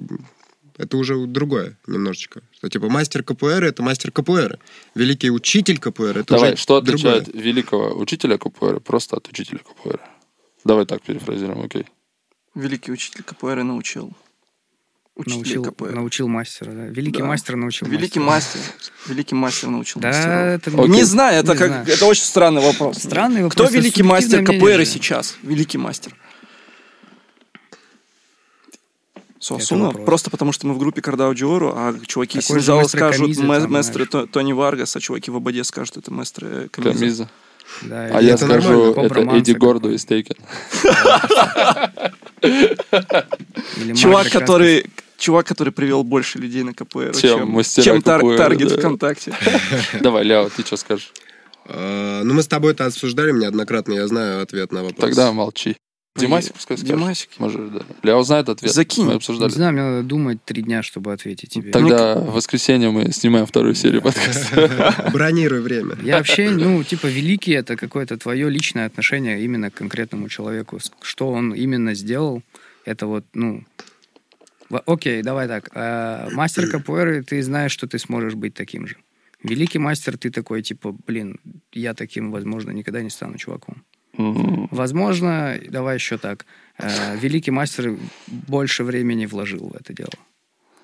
[0.76, 2.40] Это уже другое немножечко.
[2.52, 4.58] Что типа мастер КПР это мастер КПР.
[4.94, 7.16] Великий учитель КПР это Давай, уже что другое.
[7.20, 10.00] отличает великого учителя КПР просто от учителя КПР?
[10.64, 11.86] Давай так перефразируем, окей.
[12.54, 14.12] Великий учитель КПР научил.
[15.26, 15.90] Научил, КПР.
[15.92, 16.84] научил мастера, да.
[16.86, 17.26] Великий Да.
[17.26, 18.62] мастер научил Великий мастера.
[18.62, 18.90] мастер.
[19.06, 20.36] Великий мастер научил Да, мастеров.
[20.36, 20.70] это...
[20.88, 21.86] Не знаю, это Не как знаю.
[21.88, 22.98] это очень странный вопрос.
[22.98, 23.52] Странный вопрос.
[23.54, 25.36] Кто это великий мастер КПР сейчас?
[25.42, 26.14] Великий мастер.
[29.50, 30.04] Вопрос.
[30.04, 34.10] просто потому что мы в группе Кардао Джиору, а чуваки из Такой мастер скажут.
[34.10, 36.98] То- Тони Варгас, а чуваки в Ободе скажут, это местры Камиза.
[36.98, 37.30] Камиза.
[37.82, 40.36] Да, А я это скажу, это Эдди Гордо из Тейкен.
[43.96, 44.86] Чувак, который
[45.18, 48.76] чувак, который привел больше людей на КПР, Чем чем, чем тар- КПР, таргет да.
[48.78, 49.34] ВКонтакте.
[50.00, 51.12] Давай, Ляо, ты что скажешь?
[51.66, 55.00] Э, Ну, мы с тобой это обсуждали неоднократно, я знаю ответ на вопрос.
[55.00, 55.76] Тогда молчи.
[56.16, 56.96] Димасик, пускай скажет.
[56.96, 57.30] Димасик.
[57.38, 57.80] Может, да.
[58.02, 58.72] Ляо знает ответ.
[58.72, 59.04] Закинь.
[59.04, 59.50] Мы Не обсуждали.
[59.50, 61.70] знаю, мне надо думать три дня, чтобы ответить тебе.
[61.70, 65.10] Тогда в воскресенье мы снимаем вторую серию подкаста.
[65.12, 65.96] Бронируй время.
[66.02, 70.80] Я вообще, ну, типа, великий это какое-то твое личное отношение именно к конкретному человеку.
[71.02, 72.42] Что он именно сделал,
[72.84, 73.62] это вот, ну...
[74.70, 75.70] Окей, давай так.
[75.74, 78.96] А, Мастер капуэры, ты знаешь, что ты сможешь быть таким же.
[79.42, 81.38] Великий мастер, ты такой, типа, блин,
[81.72, 83.84] я таким, возможно, никогда не стану чуваком.
[84.72, 86.44] Возможно, давай еще так.
[86.78, 90.10] э, Великий мастер больше времени вложил в это дело.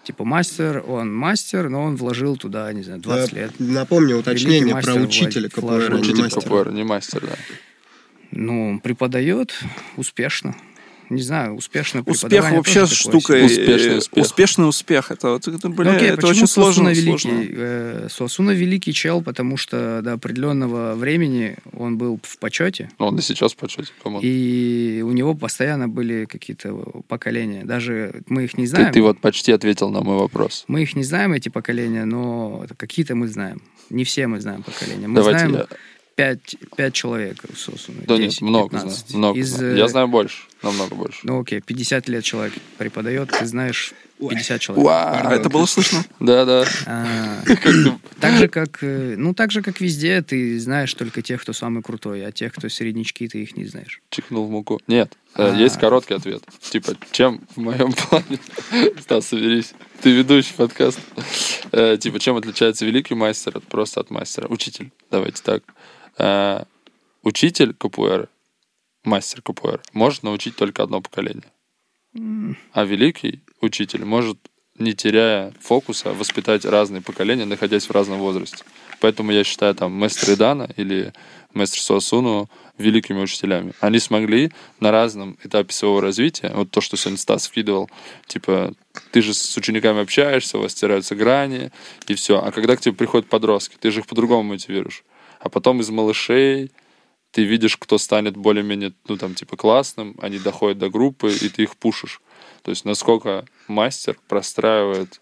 [0.04, 3.52] Типа мастер, он мастер, но он вложил туда, не знаю, 20 Да, лет.
[3.58, 6.40] Напомню уточнение Великий про учителя КПР, а не Учитель.
[6.40, 7.34] КПР, не мастер, да.
[8.30, 9.58] Ну, преподает
[9.96, 10.54] успешно.
[11.10, 13.46] Не знаю, успешно Успех вообще штука.
[13.48, 13.64] себе.
[13.64, 14.24] Успешный э, успех.
[14.24, 15.10] Успешный успех.
[15.10, 16.88] Это, вот, это, Ну, бля, окей, это очень сложно.
[16.88, 17.18] великий?
[17.18, 17.44] сложно.
[17.50, 23.18] Э, Суасуна великий чел, потому что до определенного времени он был в почете, Ну, он
[23.18, 26.74] и сейчас в почете, кому и у него постоянно были какие-то
[27.08, 27.64] поколения.
[27.64, 28.92] Даже мы их не ты, знаем.
[28.92, 30.64] ты вот почти ответил на мой вопрос.
[30.68, 33.62] Мы их не знаем, эти поколения, но какие-то мы знаем.
[33.90, 35.08] Не все мы знаем поколения.
[35.08, 35.76] Мы Давайте знаем я...
[36.14, 38.02] пять, пять человек Сосуне.
[38.06, 39.08] Да 10, нет, много 15.
[39.08, 39.18] знаю.
[39.18, 39.74] Много Из, знаю.
[39.74, 41.18] э, Я знаю больше, намного больше.
[41.24, 43.92] Ну окей, 50 лет человек преподает, ты знаешь
[44.30, 44.86] 50 человек.
[44.88, 46.04] А это было слышно?
[46.20, 46.64] Да-да.
[46.86, 51.42] А, Как ты- так же, как, ну, так же, как везде, ты знаешь только тех,
[51.42, 54.00] кто самый крутой, а тех, кто среднячки, ты их не знаешь.
[54.10, 54.80] Чихнул в муку.
[54.86, 55.56] Нет, э, А.
[55.56, 56.42] есть короткий ответ.
[56.60, 58.38] Типа, чем в моем плане...
[59.00, 59.74] Стас, соберись.
[60.00, 60.98] Ты ведущий подкаст.
[61.72, 64.46] Э, Типа, чем отличается великий мастер от просто от мастера?
[64.48, 64.90] Учитель.
[65.10, 65.62] Давайте так.
[66.18, 66.64] Э,
[67.22, 68.28] Учитель КПР,
[69.02, 71.44] мастер КПР, может научить только одно поколение.
[72.72, 74.38] А великий учитель может,
[74.78, 78.64] не теряя фокуса, воспитать разные поколения, находясь в разном возрасте.
[79.00, 81.12] Поэтому я считаю там мастер Идана или
[81.52, 82.48] мастер Суасуну
[82.78, 83.72] великими учителями.
[83.80, 84.50] Они смогли
[84.80, 87.88] на разном этапе своего развития, вот то, что сегодня Стас вкидывал,
[88.26, 88.74] типа,
[89.12, 91.70] ты же с учениками общаешься, у вас стираются грани,
[92.08, 92.42] и все.
[92.42, 95.04] А когда к тебе приходят подростки, ты же их по-другому мотивируешь.
[95.38, 96.72] А потом из малышей
[97.30, 101.64] ты видишь, кто станет более-менее, ну, там, типа, классным, они доходят до группы, и ты
[101.64, 102.20] их пушишь.
[102.64, 105.20] То есть насколько мастер простраивает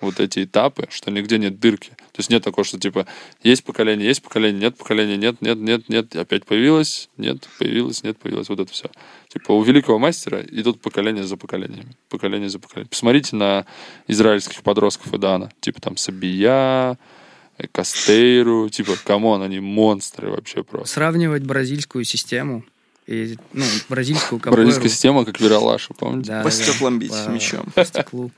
[0.00, 1.90] вот эти этапы, что нигде нет дырки.
[1.90, 3.06] То есть нет такого, что типа
[3.42, 8.16] есть поколение, есть поколение, нет поколения, нет, нет, нет, нет, опять появилось, нет, появилось, нет,
[8.16, 8.90] появилось, вот это все.
[9.28, 12.88] Типа у великого мастера идут поколения за поколениями, поколение за поколением.
[12.88, 13.66] Посмотрите на
[14.08, 16.96] израильских подростков Идана, типа там Сабия,
[17.72, 20.94] Кастейру, типа, come on, они монстры вообще просто.
[20.94, 22.64] Сравнивать бразильскую систему
[23.06, 24.62] и, ну, бразильскую капуэру.
[24.62, 26.30] Бразильская система, как в Ералаше, помните?
[26.30, 27.66] Да, По да, стеклам бить по- мечом.
[27.74, 28.30] по стеклу.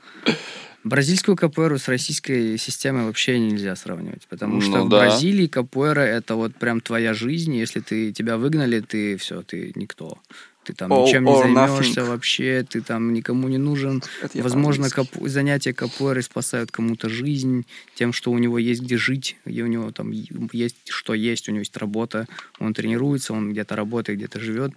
[0.83, 4.99] Бразильскую капуэру с российской системой вообще нельзя сравнивать, потому что Ну в да.
[4.99, 7.55] Бразилии капуэра это вот прям твоя жизнь.
[7.55, 10.17] Если ты тебя выгнали, ты все, ты никто.
[10.63, 12.07] Ты там All ничем не займешься nothing.
[12.07, 14.01] вообще, ты там никому не нужен.
[14.21, 19.35] Это Возможно, капу- занятия капуэрой спасают кому-то жизнь тем, что у него есть где жить,
[19.45, 22.27] и у него там есть что есть, у него есть работа,
[22.59, 24.71] он тренируется, он где-то работает, где-то живет,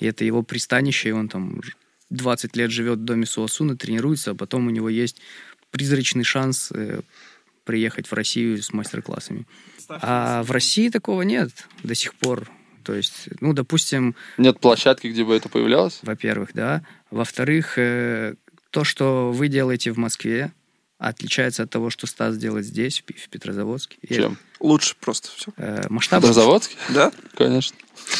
[0.00, 1.76] и это его пристанище, и он там ж-
[2.10, 5.20] 20 лет живет в доме Суасуна, тренируется, а потом у него есть
[5.70, 7.00] призрачный шанс э,
[7.64, 9.46] приехать в Россию с мастер-классами.
[9.88, 11.50] А в России такого нет
[11.84, 12.50] до сих пор.
[12.84, 16.00] То есть, ну, допустим, Нет площадки, где бы это появлялось?
[16.02, 16.82] во-первых, да.
[17.10, 18.34] Во-вторых, э,
[18.70, 20.52] то, что вы делаете в Москве,
[20.98, 23.96] отличается от того, что Стас делает здесь, в Петрозаводске.
[24.02, 24.38] И, Чем?
[24.60, 25.52] Лучше просто все.
[25.56, 26.76] э, масштабом, Петрозаводский?
[26.90, 27.12] Да?
[27.36, 27.76] Конечно.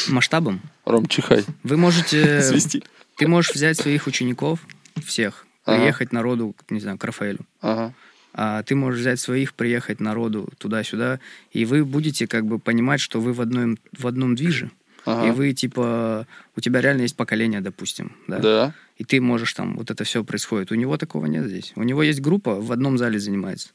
[0.09, 0.61] масштабом.
[0.85, 1.45] Ром, чихай.
[1.63, 2.43] Вы можете...
[2.43, 2.83] Свисти.
[3.17, 4.61] Ты можешь взять своих учеников,
[5.05, 5.79] всех, Ага.
[5.79, 7.41] приехать народу, не знаю, к Рафаэлю.
[7.61, 7.95] Ага.
[8.35, 13.21] А ты можешь взять своих, приехать народу туда-сюда, и вы будете как бы понимать, что
[13.21, 14.71] вы в одном, в одном движе.
[15.05, 15.29] Ага.
[15.29, 18.39] И вы, типа, у тебя реально есть поколение, допустим, да?
[18.39, 18.75] Да.
[18.97, 20.71] И ты можешь там, вот это все происходит.
[20.71, 21.73] У него такого нет здесь.
[21.77, 23.71] У него есть группа, в одном зале занимается.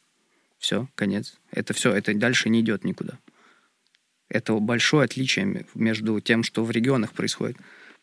[0.58, 1.38] Все, конец.
[1.52, 3.20] Это все, это дальше не идет никуда.
[4.30, 7.58] Это большое отличие между тем, что в регионах происходит.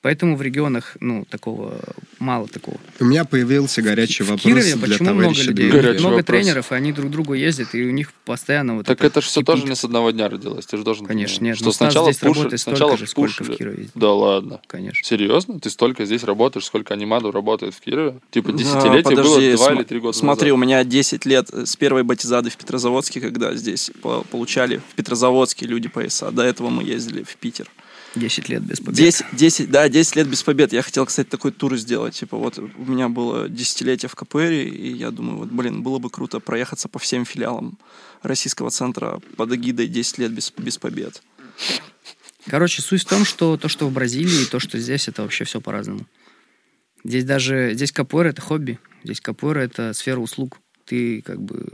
[0.05, 1.81] Поэтому в регионах, ну, такого
[2.19, 2.77] мало такого.
[3.01, 5.71] У меня появился горячий в вопрос Кирове для почему много людей?
[5.71, 6.27] Горячий много вопрос.
[6.27, 9.21] тренеров, и они друг к другу ездят, и у них постоянно вот Так это это
[9.23, 10.67] же все тоже не с одного дня родилось.
[10.67, 11.57] Ты же должен Конечно, понимать, нет.
[11.57, 13.57] Что Стас сначала здесь пушили- работает столько сначала же, сколько в.
[13.57, 13.77] Кирове.
[13.79, 13.93] ездит.
[13.95, 14.61] Да ладно.
[14.67, 15.03] Конечно.
[15.09, 15.59] Серьезно?
[15.59, 18.17] Ты столько здесь работаешь, сколько анимаду работает в Кирове?
[18.31, 20.62] Типа Да, десятилетие подожди, было два см- или три года Смотри, назад.
[20.62, 25.64] у меня 10 лет с первой батизады в Петрозаводске, когда здесь по- получали в Петрозаводске
[25.64, 26.31] люди пояса.
[26.31, 27.71] До этого мы ездили в Питер.
[28.17, 28.95] 10 лет без побед.
[28.95, 30.72] 10, 10, да, 10 лет без побед.
[30.72, 32.14] Я хотел, кстати, такой тур сделать.
[32.14, 36.11] Типа вот у меня было десятилетие в КПР, и я думаю, вот, блин, было бы
[36.11, 37.78] круто проехаться по всем филиалам
[38.20, 41.22] российского центра под эгидой 10 лет без, без побед.
[42.48, 45.44] Короче, суть в том, что то, что в Бразилии, и то, что здесь, это вообще
[45.44, 46.04] все по-разному.
[47.04, 50.59] Здесь даже, здесь капуэра это хобби, здесь капуэра это сфера услуг.
[50.87, 51.68] Ты как бы,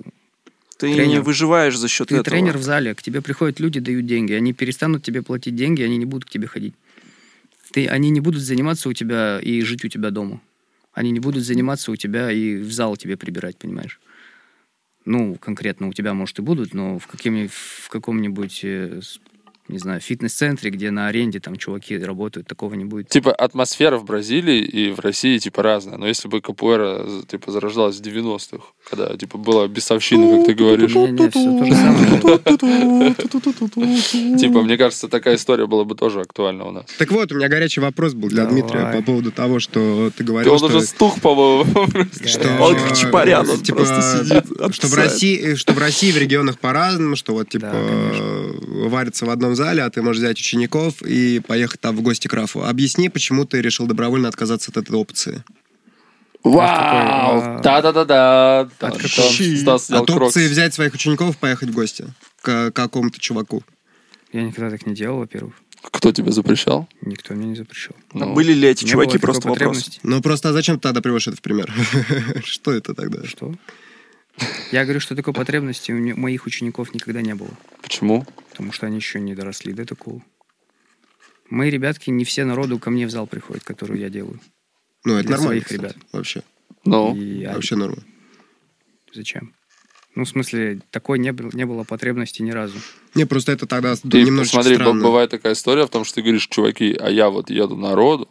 [0.76, 1.22] Ты не Тренер.
[1.22, 2.24] выживаешь за счет ты этого.
[2.24, 5.96] тренер в зале, к тебе приходят люди, дают деньги, они перестанут тебе платить деньги, они
[5.96, 6.74] не будут к тебе ходить.
[7.72, 10.40] Ты, они не будут заниматься у тебя и жить у тебя дома.
[10.92, 14.00] Они не будут заниматься у тебя и в зал тебе прибирать, понимаешь?
[15.04, 19.00] Ну, конкретно у тебя, может, и будут, но в, каким, в каком-нибудь, э,
[19.70, 23.08] не знаю, фитнес-центре, где на аренде там чуваки работают, такого не будет.
[23.08, 25.96] Типа атмосфера в Бразилии и в России типа разная.
[25.98, 30.94] Но если бы капуэра типа зарождалась в 90-х, когда типа была бесовщина, как ты говоришь,
[30.94, 32.14] Не-не, всё то же самое.
[34.38, 36.86] типа мне кажется, такая история была бы тоже актуальна у нас.
[36.98, 38.50] Так вот, у меня горячий вопрос был для.
[38.50, 40.66] Дмитрия по поводу того, что ты говорил, он что...
[40.66, 41.64] уже стух, по-моему.
[42.26, 44.94] что, Он как Чапарян, он типа, просто сидит, Что в.
[44.94, 47.72] России, что в России в регионах по-разному, что вот типа
[48.88, 52.32] варятся в одном зале, а ты можешь взять учеников и поехать там в гости к
[52.32, 52.64] Рафу.
[52.64, 55.44] Объясни, почему ты решил добровольно отказаться от этой опции.
[56.42, 57.40] Вау!
[57.42, 58.70] а, Да-да-да-да.
[58.80, 62.06] от опции взять своих учеников и поехать в гости
[62.40, 63.62] к какому-то чуваку.
[64.32, 65.54] Я никогда так не делал, во-первых.
[65.82, 66.88] Кто тебе запрещал?
[67.02, 67.96] Никто мне не запрещал.
[68.12, 70.00] Ну, Были ли эти Не чуваки просто вопрос?
[70.02, 71.72] Ну просто а зачем ты тогда приводишь это в пример?
[72.44, 73.26] Что это тогда?
[73.26, 73.54] Что?
[74.72, 77.50] Я говорю, что такой потребности у моих учеников никогда не было.
[77.82, 78.26] Почему?
[78.60, 80.22] Потому что они еще не доросли до такого.
[81.48, 84.38] Мои ребятки, не все народу ко мне в зал приходят, которую я делаю.
[85.04, 85.96] Ну, это Для нормально, своих кстати, ребят.
[86.12, 86.42] Вообще.
[86.84, 88.02] Ну, И а- Вообще норма.
[89.14, 89.54] зачем?
[90.14, 92.76] Ну, в смысле, такой не, был- не было потребности ни разу.
[93.14, 95.02] Не, просто это тогда ты немножечко посмотри, б- странно.
[95.04, 98.28] бывает такая история в том, что ты говоришь, чуваки, а я вот еду народу,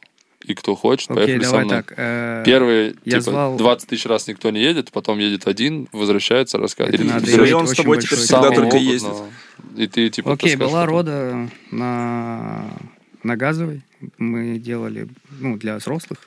[0.49, 1.77] и кто хочет, Окей, поехали со давай мной.
[1.77, 1.93] так.
[1.95, 6.57] э, Первые, я типа, звал- 20 тысяч раз никто не едет, потом едет один, возвращается,
[6.57, 6.95] рассказывает.
[6.95, 9.27] Это Или надо иметь он с тобой теперь всегда только опытного.
[9.77, 12.65] И ты, типа, Окей, была рода на,
[13.23, 13.81] на газовой.
[14.17, 15.07] Мы делали,
[15.39, 16.19] ну, для взрослых.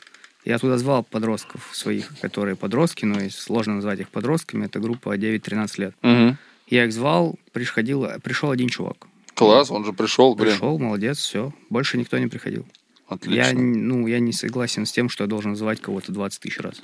[0.44, 4.66] Я туда звал подростков своих, которые подростки, но и сложно назвать их подростками.
[4.66, 5.94] Это группа 9-13 лет.
[6.02, 6.36] Мгм.
[6.68, 9.06] Я их звал, приходил, пришел один чувак.
[9.34, 10.52] Класс, он же пришел, блин.
[10.52, 11.52] Пришел, молодец, все.
[11.70, 12.66] Больше никто не приходил.
[13.12, 13.42] Отлично.
[13.42, 16.80] Я, ну, я не согласен с тем, что я должен звать кого-то 20 тысяч раз.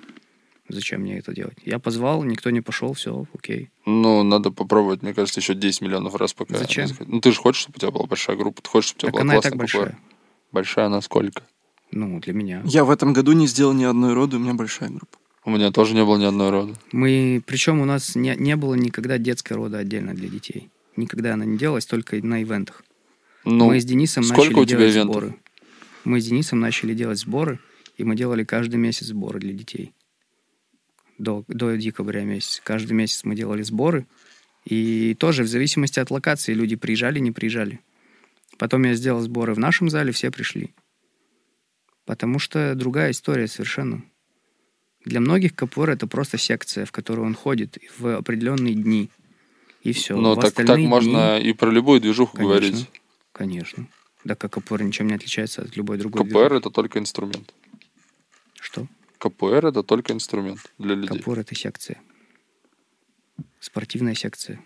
[0.69, 1.57] Зачем мне это делать?
[1.65, 3.71] Я позвал, никто не пошел, все, окей.
[3.87, 6.59] Ну, надо попробовать, мне кажется, еще 10 миллионов раз пока.
[6.59, 6.89] Зачем?
[7.07, 9.09] Ну, ты же хочешь, чтобы у тебя была большая группа, ты хочешь, чтобы у тебя
[9.09, 9.85] Так была она и классная так капуэра.
[9.87, 10.03] большая.
[10.53, 11.43] Большая насколько?
[11.91, 12.63] Ну, для меня.
[12.67, 15.19] Я в этом году не сделал ни одной роды, у меня большая группа.
[15.47, 16.75] У меня тоже не было ни одной роды.
[16.93, 20.69] Мы, причем у нас не, не было никогда детской рода отдельно для детей.
[20.97, 22.85] Никогда она не делалась, только на ивентах.
[23.45, 25.15] Ну, мы с Денисом сколько начали у тебя делать ивентов?
[25.15, 25.35] сборы.
[26.05, 27.59] Мы с Денисом начали делать сборы,
[27.97, 29.93] и мы делали каждый месяц сборы для детей.
[31.19, 32.61] До, до декабря месяца.
[32.63, 34.07] Каждый месяц мы делали сборы.
[34.65, 37.81] И тоже в зависимости от локации люди приезжали, не приезжали.
[38.59, 40.75] Потом я сделал сборы в нашем зале, все пришли.
[42.05, 44.03] Потому что другая история совершенно.
[45.05, 49.11] Для многих капуэра это просто секция, в которую он ходит в определенные дни.
[49.83, 50.17] И все.
[50.17, 52.55] в так, так можно и про любую движуху Конечно.
[52.55, 52.91] говорить.
[53.33, 53.87] Конечно.
[54.25, 56.57] Да как КПР ничем не отличается от любой другой КПР движухи.
[56.57, 57.55] это только инструмент.
[58.55, 58.87] Что?
[59.19, 61.19] КПР это только инструмент для людей.
[61.21, 62.01] КПР это секция.
[63.61, 64.61] Спортивная секция.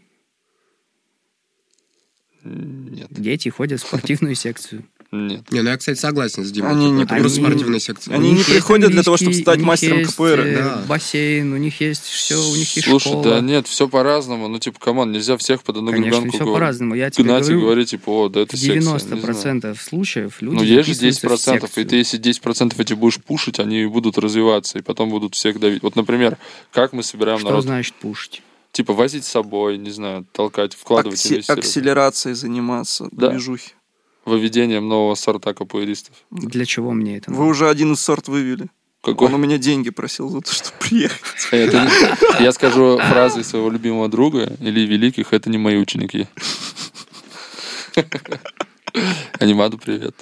[2.44, 4.84] Нет, Дети ходят в спортивную секцию.
[5.12, 5.50] Нет.
[5.52, 6.70] Не, ну я, кстати, согласен с Димой.
[6.72, 8.14] Они Типа, не это просто Они- спортивная секция.
[8.14, 10.40] Они не приходят для того, чтобы стать мастером КПР.
[10.40, 10.82] э, Да.
[10.88, 13.24] Бассейн, у них есть все, у них есть Слушай, школа.
[13.24, 14.48] да нет, все по-разному.
[14.48, 16.94] Ну, типа, команд, нельзя всех под одну Конечно, гребенку все по-разному.
[16.94, 18.80] Я тебе говорю, говорить, типа, о, да это в секция.
[18.80, 19.76] не 90% знаю.
[19.76, 23.58] случаев люди Ну, есть же записываются в 10%, и ты, если 10% эти будешь пушить,
[23.60, 25.82] они будут развиваться, и потом будут всех давить.
[25.82, 26.38] Вот, например,
[26.72, 27.64] как мы собираем Что народ?
[27.64, 28.42] значит пушить?
[28.72, 31.64] Типа, возить с собой, не знаю, толкать, вкладывать Акси- инвестировать.
[31.66, 33.28] акселерацией заниматься, Да.
[33.28, 33.72] движухи.
[34.24, 36.14] Выведением нового сорта капуэристов.
[36.30, 37.50] Для чего мне это Вы надо?
[37.50, 38.68] уже один из сорт вывели.
[39.02, 39.26] Какой?
[39.26, 41.20] Он у меня деньги просил за то, чтобы приехать.
[41.50, 41.80] Это
[42.38, 46.28] не- Я скажу фразы своего любимого друга или великих, это не мои ученики.
[49.40, 50.14] Анимаду привет.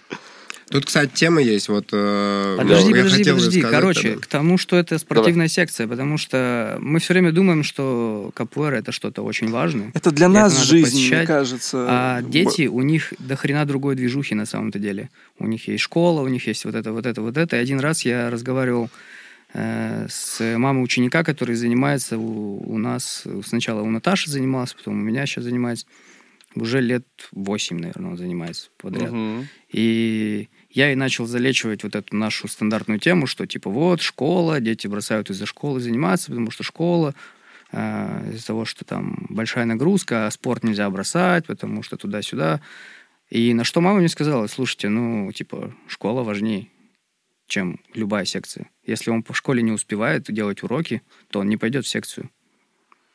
[0.71, 1.69] Тут, кстати, тема есть.
[1.69, 3.59] Вот, э, Подожди, я подожди, хотел подожди.
[3.61, 4.23] сказать Короче, тогда.
[4.23, 8.93] к тому, что это спортивная секция, потому что мы все время думаем, что капуэра это
[8.93, 9.91] что-то очень важное.
[9.95, 11.27] Это для нас это жизнь, мне посещать.
[11.27, 11.87] кажется.
[11.89, 15.11] А дети, у них до хрена другой движухи на самом-то деле.
[15.41, 17.57] У них есть школа, у них есть вот это, вот это, вот это.
[17.57, 18.89] И один раз я разговаривал
[19.55, 23.25] э, с мамой ученика, который занимается у, у нас.
[23.45, 25.87] Сначала у Наташи занимался, потом у меня сейчас занимается.
[26.57, 29.13] Уже лет 8, наверное, он занимается подряд.
[29.13, 29.47] Мгм.
[29.73, 34.87] И я и начал залечивать вот эту нашу стандартную тему, что типа вот школа, дети
[34.87, 37.15] бросают из-за школы заниматься, потому что школа
[37.73, 42.61] э, из-за того, что там большая нагрузка, а спорт нельзя бросать, потому что туда-сюда.
[43.31, 46.69] И на что мама мне сказала, слушайте, ну, типа, школа важнее,
[47.47, 48.71] чем любая секция.
[48.85, 52.31] Если он по школе не успевает делать уроки, то он не пойдет в секцию.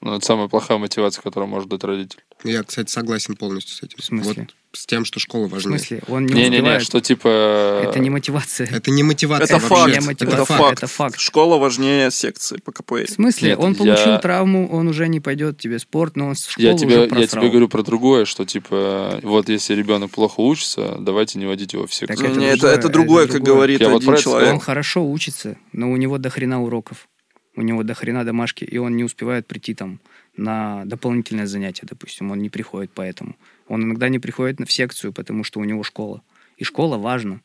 [0.05, 2.19] Ну, это самая плохая мотивация, которую может дать родитель.
[2.43, 3.97] Я, кстати, согласен полностью с этим.
[3.99, 4.43] В смысле?
[4.43, 4.49] Вот
[4.79, 5.79] с тем, что школа В важнее.
[5.79, 7.81] смысле, он не Не-не-не, что типа...
[7.89, 8.67] Это не мотивация.
[8.69, 9.67] Это не мотивация Это вообще.
[9.69, 9.93] факт.
[10.01, 10.77] Не мотивация, Это факт.
[10.77, 11.19] это факт.
[11.19, 13.07] Школа важнее секции по КПР.
[13.07, 16.27] В смысле, Нет, он получил я- травму, он уже не пойдет тебе в спорт, но
[16.27, 17.41] он с школы Я тебе, уже я просрал.
[17.41, 21.87] тебе говорю про другое, что типа, вот если ребенок плохо учится, давайте не водить его
[21.87, 22.17] в секцию.
[22.17, 23.55] Так это Не, это, другое, это другое, это как другое.
[23.55, 24.53] говорит Я вот один про это человек.
[24.53, 27.07] Он хорошо учится, но у него до хрена уроков.
[27.55, 29.99] У него до хрена домашки, и он не успевает прийти там
[30.37, 32.31] на дополнительное занятие, допустим.
[32.31, 33.35] Он не приходит поэтому.
[33.67, 36.21] Он иногда не приходит в секцию, потому что у него школа.
[36.57, 37.39] И школа важна.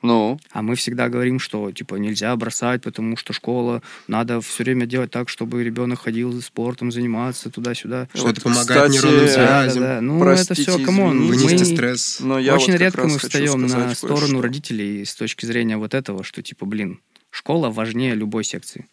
[0.00, 4.86] Ну, А мы всегда говорим, что типа нельзя бросать, потому что школа, надо все время
[4.86, 8.08] делать так, чтобы ребенок ходил за спортом, заниматься туда-сюда.
[8.14, 10.00] Что это Вот, помогает кстати, нейронным Да, да, связям, да.
[10.00, 11.26] Ну, Простите, это все, come on.
[11.26, 12.20] вынести Мы- стресс.
[12.20, 14.40] Но я Очень вот редко мы встаем на сторону кое-что.
[14.42, 17.00] родителей с точки зрения вот этого, что типа, блин,
[17.30, 18.86] школа важнее любой секции.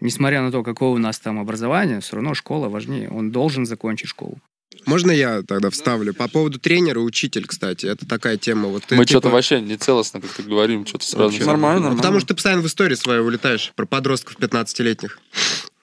[0.00, 3.08] Несмотря на то, какое у нас там образование, все равно школа важнее.
[3.10, 4.38] Он должен закончить школу.
[4.86, 6.14] Можно я тогда вставлю?
[6.14, 8.68] По поводу тренера, учитель, кстати, это такая тема.
[8.68, 11.24] Вот ты, мы типа, что-то вообще не целостно как-то говорим, что-то сразу.
[11.24, 11.96] вообще- Нормально, Ну, нормально.
[12.02, 15.18] Потому что ты постоянно в истории свою улетаешь про подростков 15-летних.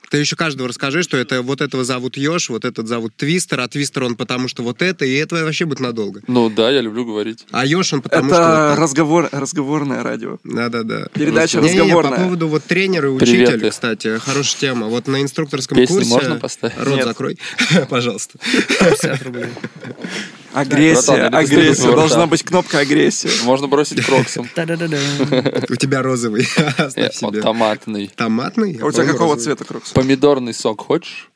[0.10, 3.68] Ты еще каждого расскажи, что это вот этого зовут Ёж, вот этот зовут Твистер, а
[3.68, 6.22] Твистер он потому что вот это, и это вообще будет надолго.
[6.28, 7.46] Ну да, я люблю говорить.
[7.52, 8.70] А Ёж он потому Это что...
[8.72, 10.38] вот разговор, разговорное радио.
[10.44, 11.08] Да-да-да.
[11.14, 12.12] Передача Не-не-не, разговорная.
[12.12, 13.70] по поводу вот тренера и Привет, учителя, ты.
[13.70, 14.88] кстати, хорошая тема.
[14.88, 16.10] Вот на инструкторском Песню курсе...
[16.10, 16.78] можно поставить?
[16.78, 17.06] Рот Нет.
[17.06, 17.38] закрой,
[17.90, 18.40] пожалуйста.
[18.80, 19.48] 50 рублей.
[20.58, 21.92] Агрессия, братан, агрессия.
[21.92, 23.30] Должна быть кнопка агрессия.
[23.44, 24.50] Можно бросить кроксом.
[24.56, 26.48] У тебя розовый,
[26.96, 27.42] Э, Он себе.
[27.42, 28.12] томатный.
[28.16, 28.80] Томатный?
[28.82, 29.92] А у тебя какого цвета крокс?
[29.92, 31.30] Помидорный сок хочешь?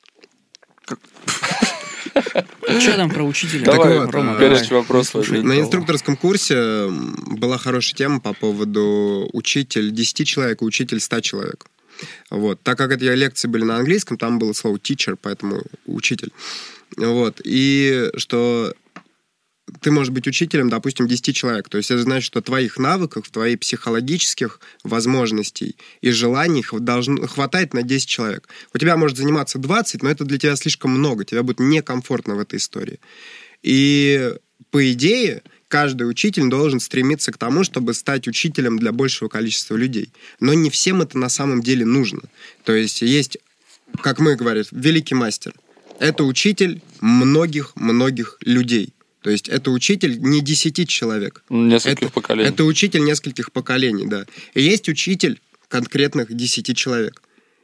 [2.79, 3.65] Что там про учителя?
[3.65, 5.43] Давай, вот, Рома, горячий вопрос слушай.
[5.43, 11.65] На инструкторском курсе была хорошая тема по поводу учитель 10 человек учитель 100 человек.
[12.29, 12.61] Вот.
[12.63, 16.31] Так как это лекции были на английском, там было слово teacher, поэтому учитель.
[16.97, 17.39] Вот.
[17.43, 18.73] И что
[19.81, 21.67] ты можешь быть учителем, допустим, 10 человек.
[21.67, 27.81] То есть это значит, что твоих навыков, твоих психологических возможностей и желаний должно, хватает на
[27.81, 28.47] 10 человек.
[28.73, 31.25] У тебя может заниматься 20, но это для тебя слишком много.
[31.25, 32.99] Тебе будет некомфортно в этой истории.
[33.63, 34.33] И
[34.69, 40.09] по идее, каждый учитель должен стремиться к тому, чтобы стать учителем для большего количества людей.
[40.39, 42.21] Но не всем это на самом деле нужно.
[42.65, 43.39] То есть есть,
[44.01, 45.53] как мы говорим, великий мастер.
[45.97, 48.93] Это учитель многих-многих людей.
[49.21, 51.43] То есть это учитель не 10 человек.
[51.49, 52.49] Нескольких Это- поколений.
[52.49, 54.25] Это учитель нескольких поколений, да.
[54.53, 57.21] И есть учитель конкретных 10 человек.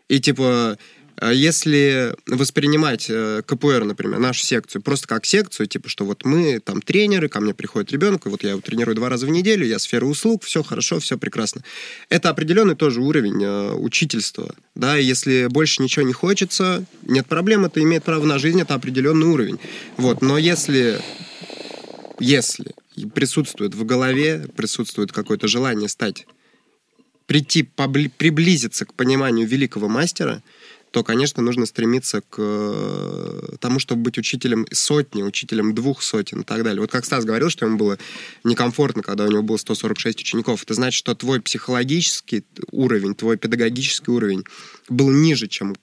[0.08, 0.78] И типа,
[1.20, 6.60] э, если воспринимать э, КПР, например, нашу секцию, просто как секцию, типа, что вот мы
[6.60, 9.66] там тренеры, ко мне приходит ребенок, и вот я его тренирую два раза в неделю,
[9.66, 11.64] я сфера услуг, все хорошо, все прекрасно.
[12.10, 17.66] Это определенный тоже уровень э, учительства, да, и если больше ничего не хочется, нет проблем,
[17.66, 19.60] это имеет право на жизнь, это определенный уровень.
[19.98, 21.02] Вот, но если
[22.20, 22.74] если
[23.14, 26.26] присутствует в голове, присутствует какое-то желание стать,
[27.26, 30.42] прийти, побли- приблизиться к пониманию великого мастера,
[30.92, 36.44] то, конечно, нужно стремиться к э, тому, чтобы быть учителем сотни, учителем двух сотен и
[36.44, 36.80] так далее.
[36.80, 38.00] Вот как Стас говорил, что ему было
[38.46, 44.10] некомфортно, когда у него было 146 учеников, это значит, что твой психологический уровень, твой педагогический
[44.12, 44.46] уровень
[44.88, 45.76] был ниже, чем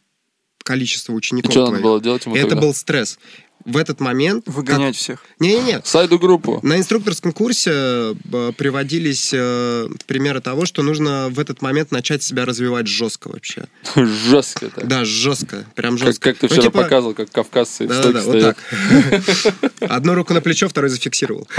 [0.65, 1.83] количество И учеников что надо твоих.
[1.85, 2.63] было делать ему И это тогда?
[2.63, 3.19] был стресс.
[3.65, 4.45] В этот момент...
[4.47, 5.23] Выгонять всех.
[5.23, 6.61] как- Не-не-не, Сайду группу.
[6.63, 8.15] на инструкторском курсе э,
[8.57, 13.65] приводились э, примеры того, что нужно в этот момент начать себя развивать жестко вообще.
[13.97, 14.87] Жестко так.
[14.87, 16.31] Да, жестко, прям Как, жестко.
[16.33, 19.25] как ты Ну, вчера типа, показывал, как кавказцы в Да-да-да, стойке вот
[19.81, 19.91] так.
[19.91, 21.49] Одну руку на плечо, второй зафиксировал.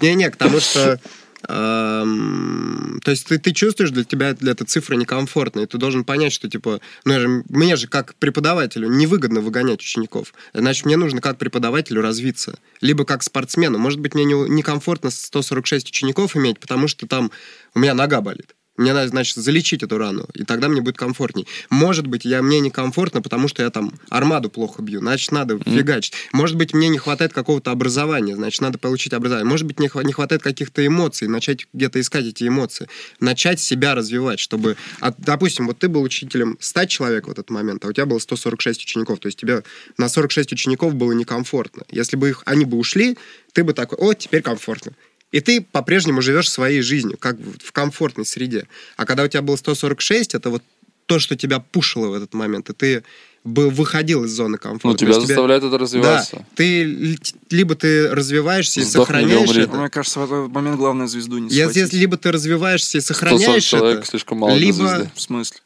[0.00, 1.00] Не-не, потому что
[1.46, 6.32] то есть ты, ты чувствуешь, для тебя для эта цифра некомфортная, и ты должен понять,
[6.32, 10.34] что, типа, ну, же, мне же как преподавателю невыгодно выгонять учеников.
[10.52, 12.58] Значит, мне нужно как преподавателю развиться.
[12.80, 13.78] Либо как спортсмену.
[13.78, 17.30] Может быть, мне не- некомфортно 146 учеников иметь, потому что там
[17.74, 18.54] у меня нога болит.
[18.80, 21.46] Мне надо, значит, залечить эту рану, и тогда мне будет комфортней.
[21.68, 26.14] Может быть, я, мне некомфортно, потому что я там армаду плохо бью, значит, надо фигачить.
[26.32, 29.46] Может быть, мне не хватает какого-то образования, значит, надо получить образование.
[29.46, 32.88] Может быть, не, хва- не хватает каких-то эмоций, начать где-то искать эти эмоции.
[33.20, 34.78] Начать себя развивать, чтобы...
[35.00, 38.18] а, допустим, вот ты был учителем 100 человек в этот момент, а у тебя было
[38.18, 39.62] 146 учеников, то есть тебе
[39.98, 41.82] на 46 учеников было некомфортно.
[41.90, 43.18] Если бы их, они бы ушли,
[43.52, 44.92] ты бы такой, о, теперь комфортно.
[45.32, 48.66] И ты по-прежнему живешь своей жизнью, как в комфортной среде.
[48.96, 50.62] А когда у тебя было 146, это вот
[51.06, 53.04] то, что тебя пушило в этот момент, и ты
[53.42, 54.88] бы выходил из зоны комфорта.
[54.88, 56.44] Ну, тебя есть тебе- заставляет это Да, развиваться.
[56.56, 57.16] ты л-
[57.50, 59.62] либо ты развиваешься и Сдохни или сохраняешь умри.
[59.62, 59.76] это.
[59.76, 61.76] Мне кажется, в этот момент главное звезду не схватить.
[61.76, 65.10] если либо ты развиваешься и 140 сохраняешь человек это, слишком мало либо- звезды.
[65.14, 65.56] В смысле?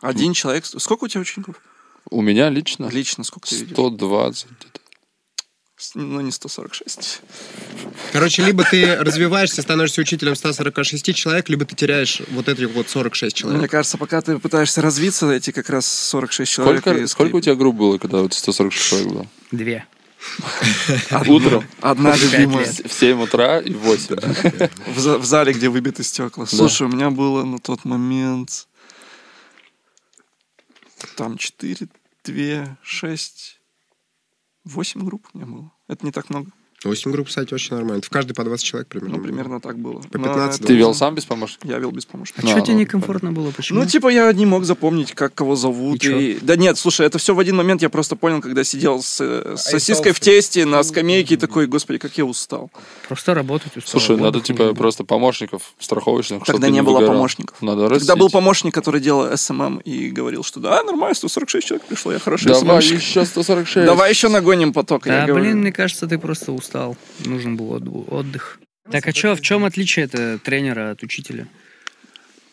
[0.00, 0.64] Один человек...
[0.64, 1.56] Сколько у тебя учеников?
[2.10, 3.72] У меня лично Лично сколько ты видишь?
[3.72, 4.80] 120 где-то.
[5.94, 7.20] Ну, не 146.
[8.12, 13.44] короче, либо ты развиваешься, становишься учителем 146 человек, либо ты теряешь вот эти вот 46
[13.44, 13.70] Мне человек.
[13.70, 16.80] кажется, пока ты пытаешься развиться, эти как раз 46 человек...
[16.82, 19.26] Сколько, и сколько у тебя групп было, когда вот 146 человек было?
[19.50, 19.86] Две.
[21.28, 21.64] Утром?
[21.80, 22.66] Одна любимая.
[22.66, 24.16] В 7 утра и в 8.
[24.94, 26.46] В, за- в зале, где выбиты стекла.
[26.46, 28.68] Слушай, у меня было на тот момент
[31.16, 31.88] там 4,
[32.24, 33.58] 2, 6,
[34.64, 35.72] 8 групп у меня было.
[35.88, 36.52] Это не так много.
[36.88, 38.02] 8 групп, кстати, очень нормально.
[38.02, 39.16] В каждой по 20 человек примерно.
[39.16, 40.00] Ну, примерно так было.
[40.00, 41.66] По Но 15, это- Ты вел сам без помощника?
[41.68, 42.40] Я вел без помощника.
[42.42, 43.50] А Ну, что тебе ну, некомфортно было?
[43.50, 43.80] Почему?
[43.80, 46.04] Ну, типа, я не мог запомнить, как кого зовут.
[46.04, 46.32] И?
[46.32, 46.38] И...
[46.40, 49.56] Да нет, слушай, это все в один момент я просто понял, когда сидел с, э,
[49.56, 52.70] с А сосиской в тесте на скамейке и такой, господи, как я устал.
[53.08, 54.00] Просто работать устал.
[54.00, 57.14] Слушай, надо типа просто помощников страховочных, Тогда не было выгорал.
[57.14, 57.60] помощников.
[57.62, 58.18] Надо Когда растить.
[58.18, 62.48] был помощник, который делал SMM и говорил, что да, нормально, 146 человек пришло, я хороший
[62.48, 62.96] Давай SMM-щик.
[62.96, 63.86] еще 146.
[63.86, 65.04] Давай еще нагоним поток.
[65.04, 66.71] Да, блин, мне кажется, ты просто устал.
[67.24, 68.58] Нужен был отд- отдых.
[68.90, 71.46] Так а чё, в чем отличие это тренера от учителя?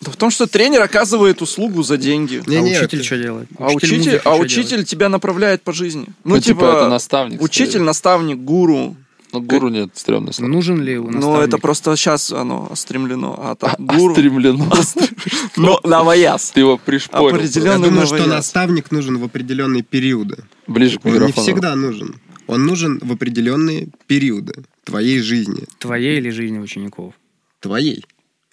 [0.01, 2.41] Да в том, что тренер оказывает услугу за деньги.
[2.47, 3.49] Не, а не, учитель это- что делает?
[3.57, 4.87] А учитель, а учитель делает?
[4.87, 6.05] тебя направляет по жизни.
[6.23, 7.41] Ну, Ну, типа, это наставник.
[7.41, 7.85] учитель, скорее.
[7.85, 8.95] наставник, гуру.
[9.31, 10.31] Ну, гуру нет, стрёмно.
[10.31, 10.49] слово.
[10.49, 11.43] Нужен ли у Но наставника?
[11.43, 13.35] это просто сейчас оно стремлено.
[13.37, 14.13] А там А гуру...
[14.15, 14.71] стремлено.
[15.55, 16.51] Но новояз.
[16.51, 17.37] Ты его пришпорил.
[17.63, 20.45] Я думаю, что наставник нужен в определенные периоды.
[20.65, 21.43] Ближе к Он не микрофону.
[21.43, 22.15] всегда нужен.
[22.49, 25.65] Он нужен в определенные периоды твоей жизни.
[25.77, 27.13] Твоей или жизни учеников?
[27.59, 28.03] Твоей.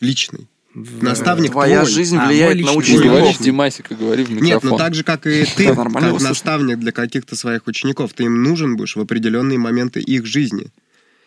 [0.01, 0.49] Личной.
[0.75, 1.91] В- Наставник Твоя твой.
[1.91, 3.07] жизнь А, влияет мой на Учеников.
[3.07, 4.69] говори в Димасика, говори в Нет, микрофон.
[4.71, 8.77] ну так же, как и ты, как наставник для каких-то своих учеников, ты им нужен
[8.77, 10.67] будешь в определенные моменты их жизни.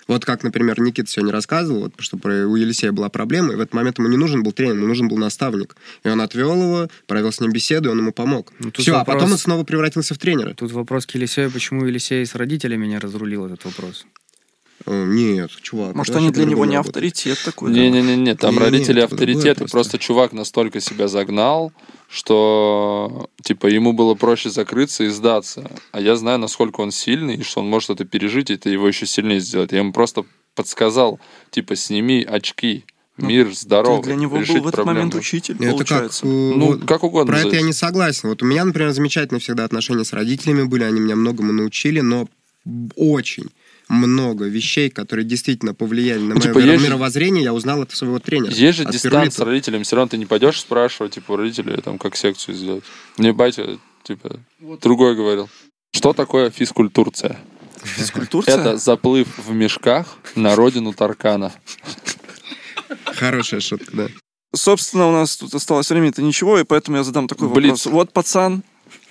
[0.10, 3.60] Вот как, например, Никита сегодня рассказывал, вот, что про, у Елисея была проблема, и в
[3.60, 5.76] этот момент ему не нужен был тренер, ему нужен был наставник.
[6.04, 8.52] И он отвел его, провел с ним беседу, и он ему помог.
[8.60, 10.54] Ну, Все, а вопрос- потом он снова превратился в тренера.
[10.56, 14.06] Тут вопрос к Елисею, почему Елисей с родителями не разрулил этот вопрос?
[14.86, 15.94] Э, Нет, чувак.
[15.94, 16.96] Может, они для него не работает.
[17.14, 17.72] авторитет такой.
[17.72, 19.56] Не-не-не, там Не-не, родители другое авторитеты.
[19.60, 19.72] просто.
[19.76, 21.72] Просто чувак настолько себя загнал,
[22.10, 25.70] что типа ему было проще закрыться и сдаться.
[25.92, 28.88] А я знаю, насколько он сильный, и что он может это пережить, и это его
[28.88, 29.72] еще сильнее сделать.
[29.72, 31.20] Я ему просто подсказал,
[31.52, 32.84] типа, сними очки.
[33.18, 34.06] Мир Ты здоров.
[34.06, 34.98] для него был решить в этот проблему.
[35.00, 36.26] момент учитель, Это как, получается.
[36.26, 37.34] э, Ну, вот как угодно.
[37.34, 38.30] Про это я не согласен.
[38.30, 42.30] Вот у меня, например, замечательные всегда отношения с родителями были, они меня многому научили, но
[42.96, 43.50] очень
[43.90, 48.20] много вещей, которые действительно повлияли на Ну, мое типа, же- мировоззрение, я узнал от своего
[48.20, 48.52] тренера.
[48.54, 51.98] Есть же дистанция с родителями, все равно ты не пойдешь спрашивать, типа, у родителей, там,
[51.98, 52.84] как секцию сделать.
[53.18, 54.40] Мне батя, типа,
[54.82, 55.50] другой говорил.
[55.94, 57.40] Что такое физкультурция?
[57.84, 58.56] Физкультурция?
[58.58, 61.52] Это заплыв в мешках на родину Таркана.
[63.06, 64.08] Хорошая шутка, да.
[64.56, 67.86] Собственно, у нас тут осталось время-то ничего, и поэтому я задам такой Блиц.
[67.86, 67.86] вопрос.
[67.86, 68.64] Вот пацан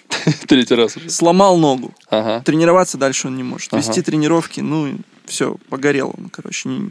[0.48, 1.11] Третий раз уже.
[1.11, 2.42] сломал ногу, Ага.
[2.44, 3.72] тренироваться дальше он не может.
[3.72, 3.82] Ага.
[3.82, 6.68] Вести тренировки, ну, все, погорел он, короче.
[6.68, 6.90] Не,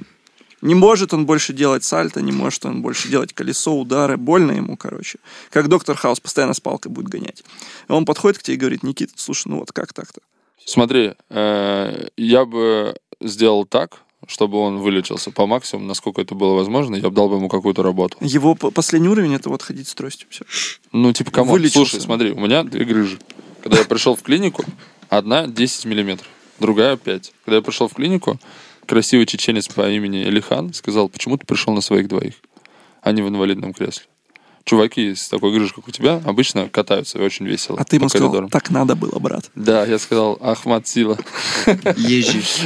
[0.61, 4.17] не может он больше делать сальто, не может он больше делать колесо, удары.
[4.17, 5.19] Больно ему, короче.
[5.51, 7.43] Как доктор Хаус постоянно с палкой будет гонять.
[7.87, 10.21] И он подходит к тебе и говорит, Никита, слушай, ну вот как так-то?
[10.65, 16.95] Смотри, э, я бы сделал так, чтобы он вылечился по максимуму, насколько это было возможно,
[16.95, 18.17] я бы дал бы ему какую-то работу.
[18.21, 20.27] Его по- последний уровень это вот ходить с тростью.
[20.29, 20.43] Все.
[20.91, 21.51] Ну, типа, кому?
[21.51, 21.91] Вылечился.
[21.91, 23.19] Слушай, смотри, у меня две грыжи.
[23.61, 24.63] Когда я пришел в клинику,
[25.09, 26.27] одна 10 миллиметров,
[26.59, 27.33] другая 5.
[27.45, 28.39] Когда я пришел в клинику,
[28.85, 32.35] красивый чеченец по имени Элихан сказал, почему ты пришел на своих двоих,
[33.01, 34.05] а не в инвалидном кресле.
[34.67, 38.09] Чуваки с такой грыжей, как у тебя, обычно катаются и очень весело А ты ему
[38.09, 38.49] сказал, коридорам.
[38.49, 39.49] так надо было, брат.
[39.55, 41.17] Да, я сказал, Ахмат Сила.
[41.95, 42.63] Есть.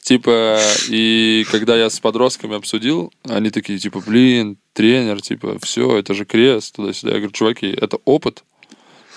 [0.00, 0.58] Типа,
[0.88, 6.24] и когда я с подростками обсудил, они такие, типа, блин, тренер, типа, все, это же
[6.24, 7.10] крест, туда-сюда.
[7.12, 8.42] Я говорю, чуваки, это опыт,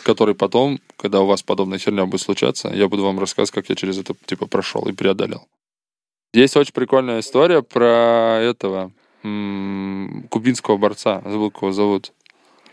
[0.03, 3.75] который потом, когда у вас подобная херня будет случаться, я буду вам рассказывать, как я
[3.75, 5.47] через это, типа, прошел и преодолел.
[6.33, 8.91] Есть очень прикольная история про этого
[9.25, 11.21] м, кубинского борца.
[11.25, 12.13] Забыл, как его зовут.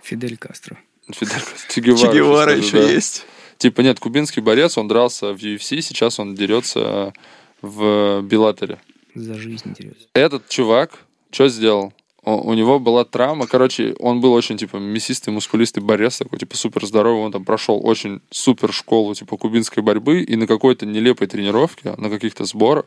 [0.03, 0.79] Фидель Кастро.
[1.11, 2.91] Фидель Че Гевара, Че Гевара еще да.
[2.91, 3.27] есть.
[3.59, 7.13] Типа, нет, кубинский борец, он дрался в UFC, сейчас он дерется
[7.61, 8.79] в Беллатере.
[9.15, 10.07] За жизнь интересно.
[10.15, 10.99] Этот чувак
[11.33, 11.93] что сделал?
[12.25, 16.87] У него была травма, короче, он был очень, типа, мясистый, мускулистый борец такой, типа, супер
[16.87, 21.95] здоровый, он там прошел очень супер школу, типа, кубинской борьбы, и на какой-то нелепой тренировке,
[21.97, 22.85] на каких-то сборах,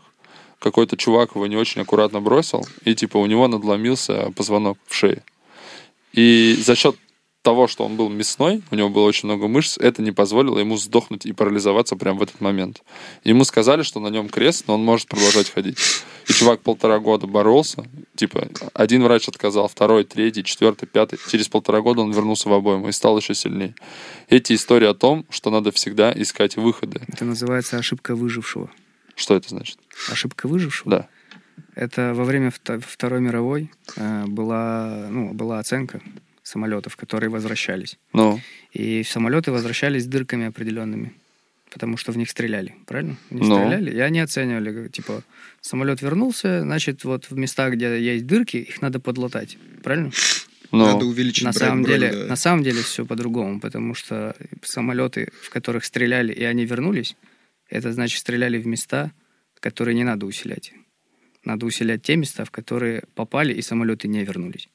[0.60, 5.24] какой-то чувак его не очень аккуратно бросил, и, типа, у него надломился позвонок в шее.
[6.14, 6.96] И за счет
[7.46, 10.78] того, что он был мясной, у него было очень много мышц, это не позволило ему
[10.78, 12.82] сдохнуть и парализоваться прямо в этот момент.
[13.24, 15.78] Ему сказали, что на нем крест, но он может продолжать ходить.
[16.28, 17.86] И чувак полтора года боролся,
[18.16, 21.20] типа, один врач отказал, второй, третий, четвертый, пятый.
[21.32, 23.76] Через полтора года он вернулся в обойму и стал еще сильнее.
[24.28, 27.02] Эти истории о том, что надо всегда искать выходы.
[27.08, 28.72] Это называется ошибка выжившего.
[29.16, 29.78] Что это значит?
[30.12, 30.90] Ошибка выжившего?
[30.92, 31.08] Да.
[31.76, 36.02] Это во время Вто- Второй мировой э, была, ну, была оценка
[36.44, 37.98] самолетов, которые возвращались.
[38.14, 38.40] Ну,
[38.72, 41.14] И самолеты возвращались с дырками определенными,
[41.72, 43.16] потому что в них стреляли, правильно?
[43.30, 43.56] В них Ну.
[43.56, 45.24] стреляли, и они оценивали, типа,
[45.62, 50.12] самолет вернулся, значит, вот в местах, где есть дырки, их надо подлатать, правильно?
[50.72, 52.26] ну, Надо увеличить на брать самом бронь, деле, да.
[52.28, 57.16] на самом деле все по-другому, потому что самолеты, в которых стреляли, и они вернулись,
[57.70, 59.12] это значит стреляли в места,
[59.60, 60.74] которые не надо усилять.
[61.44, 64.70] Надо усилять те места, в которые попали, и самолеты не вернулись.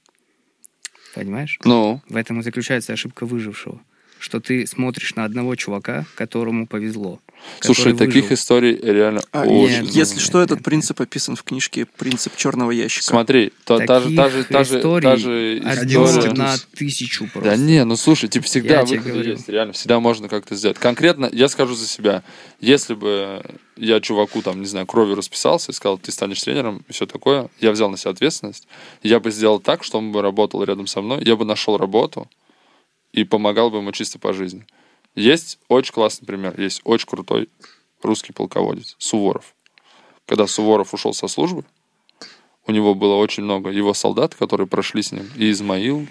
[1.15, 1.59] Понимаешь?
[1.65, 3.83] ну, В этом и заключается ошибка выжившего.
[4.21, 7.21] Что ты смотришь на одного чувака, которому повезло.
[7.61, 8.35] слушай, таких выжил.
[8.35, 9.95] историй реально А, очень нет.
[9.95, 13.03] Если нет, что, нет, этот принцип описан в книжке «Принцип черного ящика».
[13.03, 16.33] Смотри, то, та, же, та, же, та, же, та же история...
[16.35, 17.51] на тысячу просто.
[17.51, 19.33] Да не, ну слушай, типа всегда Я говорю.
[19.33, 20.79] есть, реально, всегда можно как-то сделать.
[20.79, 22.23] Конкретно, я скажу за себя,
[22.61, 23.43] если бы
[23.79, 27.49] я чуваку, там, не знаю, кровью расписался и сказал, ты станешь тренером и все такое,
[27.59, 28.69] я взял на себя ответственность,
[29.03, 32.29] я бы сделал так, что он бы работал рядом со мной, я бы нашел работу
[33.13, 34.67] и помогал бы ему чисто по жизни.
[35.15, 37.49] Есть очень классный пример, есть очень крутой
[38.03, 39.55] русский полководец, Суворов.
[40.27, 41.65] Когда Суворов ушел со службы,
[42.67, 46.07] у него было очень много его солдат, которые прошли с ним, и Измаил,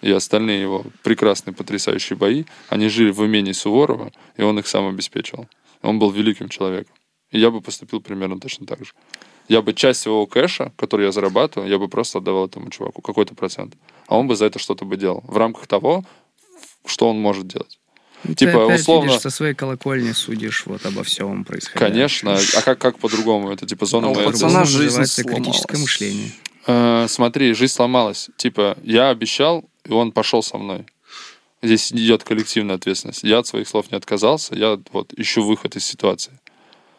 [0.00, 4.88] и остальные его прекрасные, потрясающие бои, они жили в имении Суворова, и он их сам
[4.88, 5.46] обеспечивал.
[5.82, 6.94] Он был великим человеком.
[7.30, 8.92] И я бы поступил примерно точно так же.
[9.48, 13.34] Я бы часть своего кэша, который я зарабатываю, я бы просто отдавал этому чуваку, какой-то
[13.34, 13.74] процент.
[14.06, 15.22] А он бы за это что-то бы делал.
[15.26, 16.04] В рамках того,
[16.86, 17.78] что он может делать.
[18.24, 22.26] Ну, ты типа, опять условно- видишь, со своей колокольни судишь вот обо всем происходящем.
[22.28, 22.38] Конечно.
[22.58, 23.50] А как, как по-другому?
[23.50, 25.80] Это типа зона А у пацана жизнь называется критическое сломалась.
[25.80, 26.32] мышление.
[26.66, 28.28] Э, смотри, жизнь сломалась.
[28.36, 30.84] Типа, я обещал, и он пошел со мной.
[31.62, 33.22] Здесь идет коллективная ответственность.
[33.22, 36.38] Я от своих слов не отказался, я вот ищу выход из ситуации.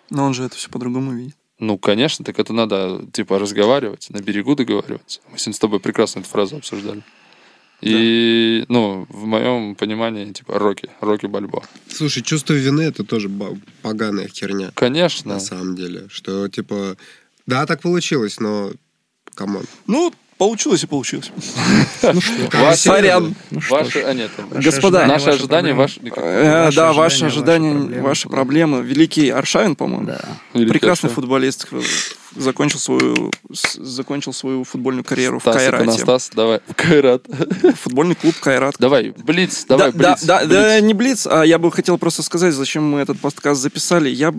[0.09, 1.36] Но он же это все по-другому видит.
[1.59, 5.21] Ну, конечно, так это надо, типа, разговаривать, на берегу договариваться.
[5.32, 7.03] Мы сегодня с тобой прекрасно эту фразу обсуждали.
[7.82, 11.63] И, ну, в моем понимании, типа, Рокки, Рокки Бальбоа.
[11.88, 13.29] Слушай, чувство вины это тоже
[13.82, 15.34] поганая херня, Конечно.
[15.34, 16.07] на самом деле.
[16.11, 16.95] Что, типа,
[17.47, 18.71] да, так получилось, но
[19.34, 19.63] come on.
[19.88, 21.32] Ну, получилось и получилось.
[22.53, 23.36] Ваш- Сорян.
[23.49, 24.03] Ну что Ваши, ж.
[24.05, 25.99] а нет, Господа, наши ожидания, ваши...
[26.15, 28.84] Э, Ваши да, ваши ожидания, ваши проблемы.
[28.84, 30.05] Великий Аршавин, по-моему.
[30.07, 30.21] Да.
[30.53, 31.67] Прекрасный футболист.
[32.36, 35.84] Закончил свою, закончил свою футбольную карьеру в Стас Кайрате.
[35.84, 36.61] Иконостас, давай.
[36.75, 37.25] Кайрат.
[37.82, 38.75] Футбольный клуб Кайрат.
[38.79, 40.23] Давай, Блиц, давай, да, Блиц.
[40.23, 40.57] да, да, Блиц.
[40.57, 44.09] да, не Блиц, а я бы хотел просто сказать, зачем мы этот подкаст записали.
[44.09, 44.34] Я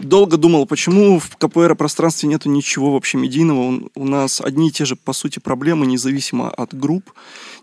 [0.00, 3.88] долго думал, почему в КПР пространстве нету ничего вообще медийного.
[3.94, 7.12] У нас одни и те же, по сути, проблемы, независимо от групп,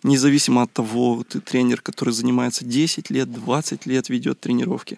[0.04, 4.98] независимо от того, ты тренер, который занимается 10 лет, 20 лет, ведет тренировки.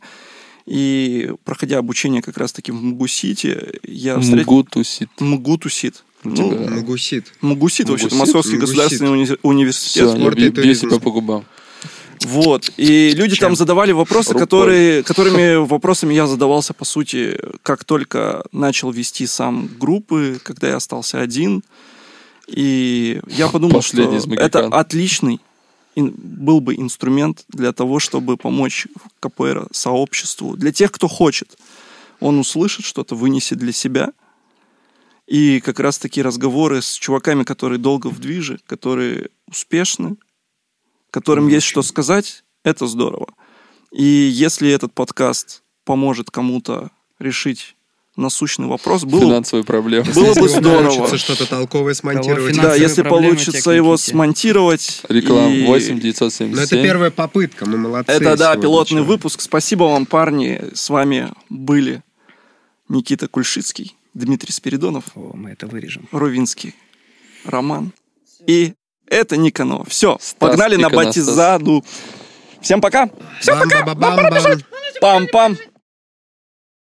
[0.65, 4.51] И проходя обучение как раз-таки в Мгусите, я встретил...
[4.51, 5.09] Мгу тусит.
[5.19, 6.03] Мгутусит.
[6.23, 6.69] У Ну, тебя-.
[6.71, 8.11] Мгусит, вообще-то, Мгусит?
[8.13, 8.75] Московский Мгусит.
[8.75, 10.07] государственный уни- университет.
[10.09, 11.45] Все, спорта я бью себя по губам.
[12.25, 12.71] Вот.
[12.77, 13.49] И люди Чем?
[13.49, 14.41] там задавали вопросы, Рукой.
[14.41, 20.77] которые, которыми вопросами я задавался, по сути, как только начал вести сам группы, когда я
[20.77, 21.61] остался один.
[22.47, 25.39] И я подумал, Последний что это отличный
[25.95, 28.87] был бы инструмент для того, чтобы помочь
[29.19, 30.55] КПР сообществу.
[30.57, 31.57] Для тех, кто хочет.
[32.19, 34.11] Он услышит что-то, вынесет для себя.
[35.27, 40.17] И как раз таки разговоры с чуваками, которые долго в движе, которые успешны,
[41.09, 43.33] которым есть что сказать, это здорово.
[43.91, 47.74] И если этот подкаст поможет кому-то решить
[48.15, 50.05] насущный вопрос, было, Финансовые проблемы.
[50.13, 50.89] было бы Если здорово.
[50.89, 52.55] Получится что-то толковое смонтировать.
[52.55, 53.75] Да, если получится техники.
[53.75, 55.01] его смонтировать.
[55.09, 56.55] Реклама и- 8 977.
[56.55, 58.11] Но это первая попытка, мы молодцы.
[58.13, 59.05] Это, да, пилотный чё.
[59.05, 59.41] выпуск.
[59.41, 60.61] Спасибо вам, парни.
[60.73, 62.03] С вами были
[62.87, 66.07] Никита Кульшицкий, Дмитрий Спиридонов, О, мы это вырежем.
[66.11, 66.73] Ровинский,
[67.43, 67.91] Роман.
[68.47, 68.73] И
[69.07, 69.85] это Никонова.
[69.85, 71.25] Все, Стас погнали на Иконостас.
[71.25, 71.83] батизаду.
[72.61, 73.09] Всем пока.
[73.41, 73.83] Все, пока.
[75.01, 75.57] Пам-пам.